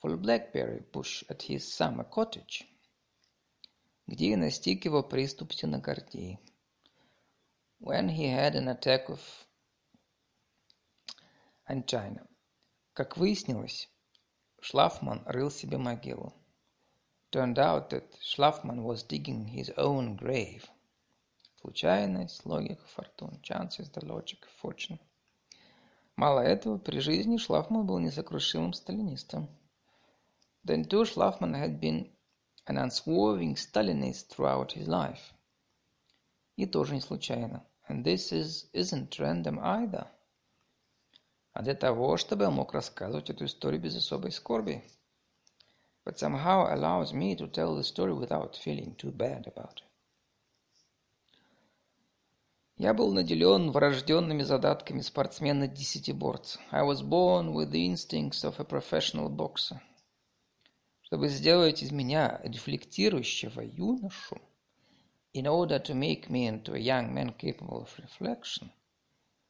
for 0.00 0.12
a 0.12 0.16
blackberry 0.16 0.80
bush 0.92 1.22
at 1.28 1.42
his 1.42 1.72
summer 1.72 2.04
cottage, 2.04 2.66
где 4.08 4.32
и 4.32 4.36
настиг 4.36 4.84
его 4.84 5.02
приступ 5.02 5.52
стенокардии. 5.52 6.38
When 7.78 8.08
he 8.08 8.28
had 8.28 8.56
an 8.56 8.68
attack 8.68 9.08
of 9.08 9.20
angina. 11.68 12.26
Как 12.94 13.16
выяснилось, 13.16 13.88
Шлафман 14.60 15.22
рыл 15.26 15.50
себе 15.50 15.78
могилу. 15.78 16.32
Turned 17.30 17.58
out 17.58 17.90
that 17.90 18.16
Schlafman 18.22 18.82
was 18.82 19.02
digging 19.02 19.46
his 19.46 19.70
own 19.76 20.16
grave. 20.16 20.64
Случайность, 21.63 22.45
логика 22.45 22.85
фортун. 22.87 23.39
Chance 23.41 23.79
is 23.79 23.89
the 23.91 24.03
logic 24.05 24.45
fortune. 24.61 24.99
Мало 26.17 26.41
этого, 26.41 26.77
при 26.77 26.99
жизни 26.99 27.37
Шлафман 27.37 27.85
был 27.85 27.99
несокрушимым 27.99 28.73
сталинистом. 28.73 29.47
Then 30.65 30.83
too, 30.83 31.05
Schlafman 31.05 31.55
had 31.55 31.79
been 31.79 32.11
an 32.65 32.77
unswerving 32.77 33.55
Stalinist 33.55 34.27
throughout 34.27 34.73
his 34.73 34.89
life. 34.89 35.33
И 36.57 36.65
тоже 36.65 36.95
не 36.95 36.99
случайно. 36.99 37.65
And 37.87 38.03
this 38.03 38.33
is, 38.33 38.69
isn't 38.73 39.17
random 39.17 39.57
either. 39.59 40.07
А 41.53 41.61
для 41.61 41.75
того, 41.75 42.17
чтобы 42.17 42.43
я 42.43 42.51
мог 42.51 42.73
рассказывать 42.73 43.29
эту 43.29 43.45
историю 43.45 43.81
без 43.81 43.95
особой 43.95 44.33
скорби. 44.33 44.83
But 46.03 46.17
somehow 46.17 46.67
allows 46.69 47.13
me 47.13 47.37
to 47.37 47.47
tell 47.47 47.73
the 47.73 47.85
story 47.85 48.13
without 48.13 48.57
feeling 48.57 48.97
too 48.97 49.11
bad 49.11 49.47
about 49.47 49.77
it. 49.77 49.92
Я 52.77 52.95
был 52.95 53.13
наделен 53.13 53.69
врожденными 53.69 54.41
задатками 54.41 55.01
спортсмена-десятиборца. 55.01 56.59
I 56.71 56.81
was 56.81 57.03
born 57.03 57.53
with 57.53 57.69
the 57.69 57.85
instincts 57.85 58.43
of 58.43 58.59
a 58.59 58.63
professional 58.63 59.29
boxer. 59.29 59.79
Чтобы 61.01 61.27
сделать 61.27 61.83
из 61.83 61.91
меня 61.91 62.41
рефлектирующего 62.43 63.61
юношу, 63.61 64.41
in 65.33 65.45
order 65.45 65.79
to 65.79 65.93
make 65.93 66.29
me 66.29 66.47
into 66.47 66.73
a 66.73 66.79
young 66.79 67.13
man 67.13 67.37
capable 67.37 67.83
of 67.83 67.89
reflection, 67.99 68.71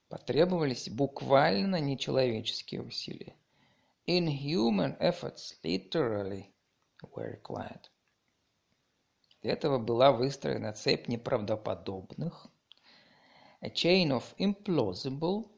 потребовались 0.10 0.90
буквально 0.90 1.80
нечеловеческие 1.80 2.82
усилия. 2.82 3.38
Inhuman 4.06 4.98
efforts 5.00 5.56
literally 5.64 6.54
were 7.16 7.32
required. 7.32 7.90
Для 9.42 9.54
этого 9.54 9.78
была 9.78 10.12
выстроена 10.12 10.74
цепь 10.74 11.08
неправдоподобных, 11.08 12.50
a 13.63 13.71
chain 13.71 14.11
of 14.13 14.35
implausible, 14.39 15.51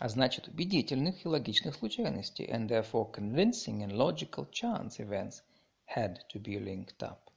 а 0.00 0.08
значит 0.08 0.48
убедительных 0.48 1.24
и 1.24 1.28
логичных 1.28 1.74
случайностей, 1.74 2.46
and 2.46 2.68
therefore 2.68 3.10
convincing 3.12 3.82
and 3.82 3.92
logical 3.92 4.50
chance 4.50 4.98
events 4.98 5.42
had 5.86 6.18
to 6.28 6.38
be 6.38 6.58
linked 6.58 7.02
up. 7.02 7.30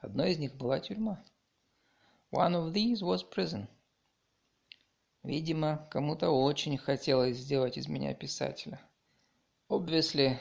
Одной 0.00 0.32
из 0.32 0.38
них 0.38 0.56
была 0.56 0.80
тюрьма. 0.80 1.24
One 2.30 2.54
of 2.54 2.72
these 2.72 3.02
was 3.02 3.22
prison. 3.22 3.68
Видимо, 5.22 5.88
кому-то 5.90 6.30
очень 6.30 6.76
хотелось 6.76 7.38
сделать 7.38 7.76
из 7.76 7.88
меня 7.88 8.14
писателя. 8.14 8.80
Obviously, 9.68 10.38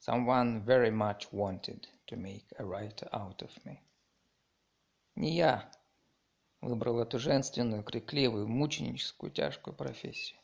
someone 0.00 0.64
very 0.64 0.90
much 0.90 1.30
wanted 1.32 1.86
to 2.06 2.16
make 2.16 2.46
a 2.58 2.64
writer 2.64 3.08
out 3.12 3.42
of 3.42 3.50
me. 3.64 3.80
Не 5.16 5.36
я, 5.36 5.70
выбрал 6.63 6.99
эту 6.99 7.19
женственную, 7.19 7.83
крикливую, 7.83 8.47
мученическую, 8.47 9.31
тяжкую 9.31 9.75
профессию. 9.75 10.39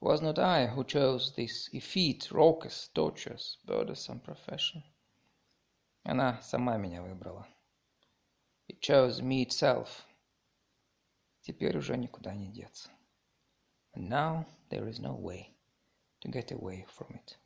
It 0.00 0.08
was 0.08 0.20
not 0.20 0.38
I 0.38 0.66
who 0.66 0.84
chose 0.84 1.34
this 1.34 1.68
effete, 1.72 2.30
raucous, 2.30 2.90
tortuous, 2.94 3.58
burdensome 3.64 4.20
profession. 4.20 4.82
Она 6.04 6.40
сама 6.42 6.76
меня 6.76 7.02
выбрала. 7.02 7.46
It 8.68 8.80
chose 8.80 9.20
me 9.20 9.44
itself. 9.44 9.88
Теперь 11.42 11.76
уже 11.76 11.96
никуда 11.96 12.34
не 12.34 12.48
деться. 12.48 12.90
And 13.94 14.08
now 14.08 14.46
there 14.70 14.88
is 14.88 14.98
no 14.98 15.14
way 15.14 15.54
to 16.20 16.28
get 16.28 16.50
away 16.50 16.84
from 16.88 17.14
it. 17.14 17.36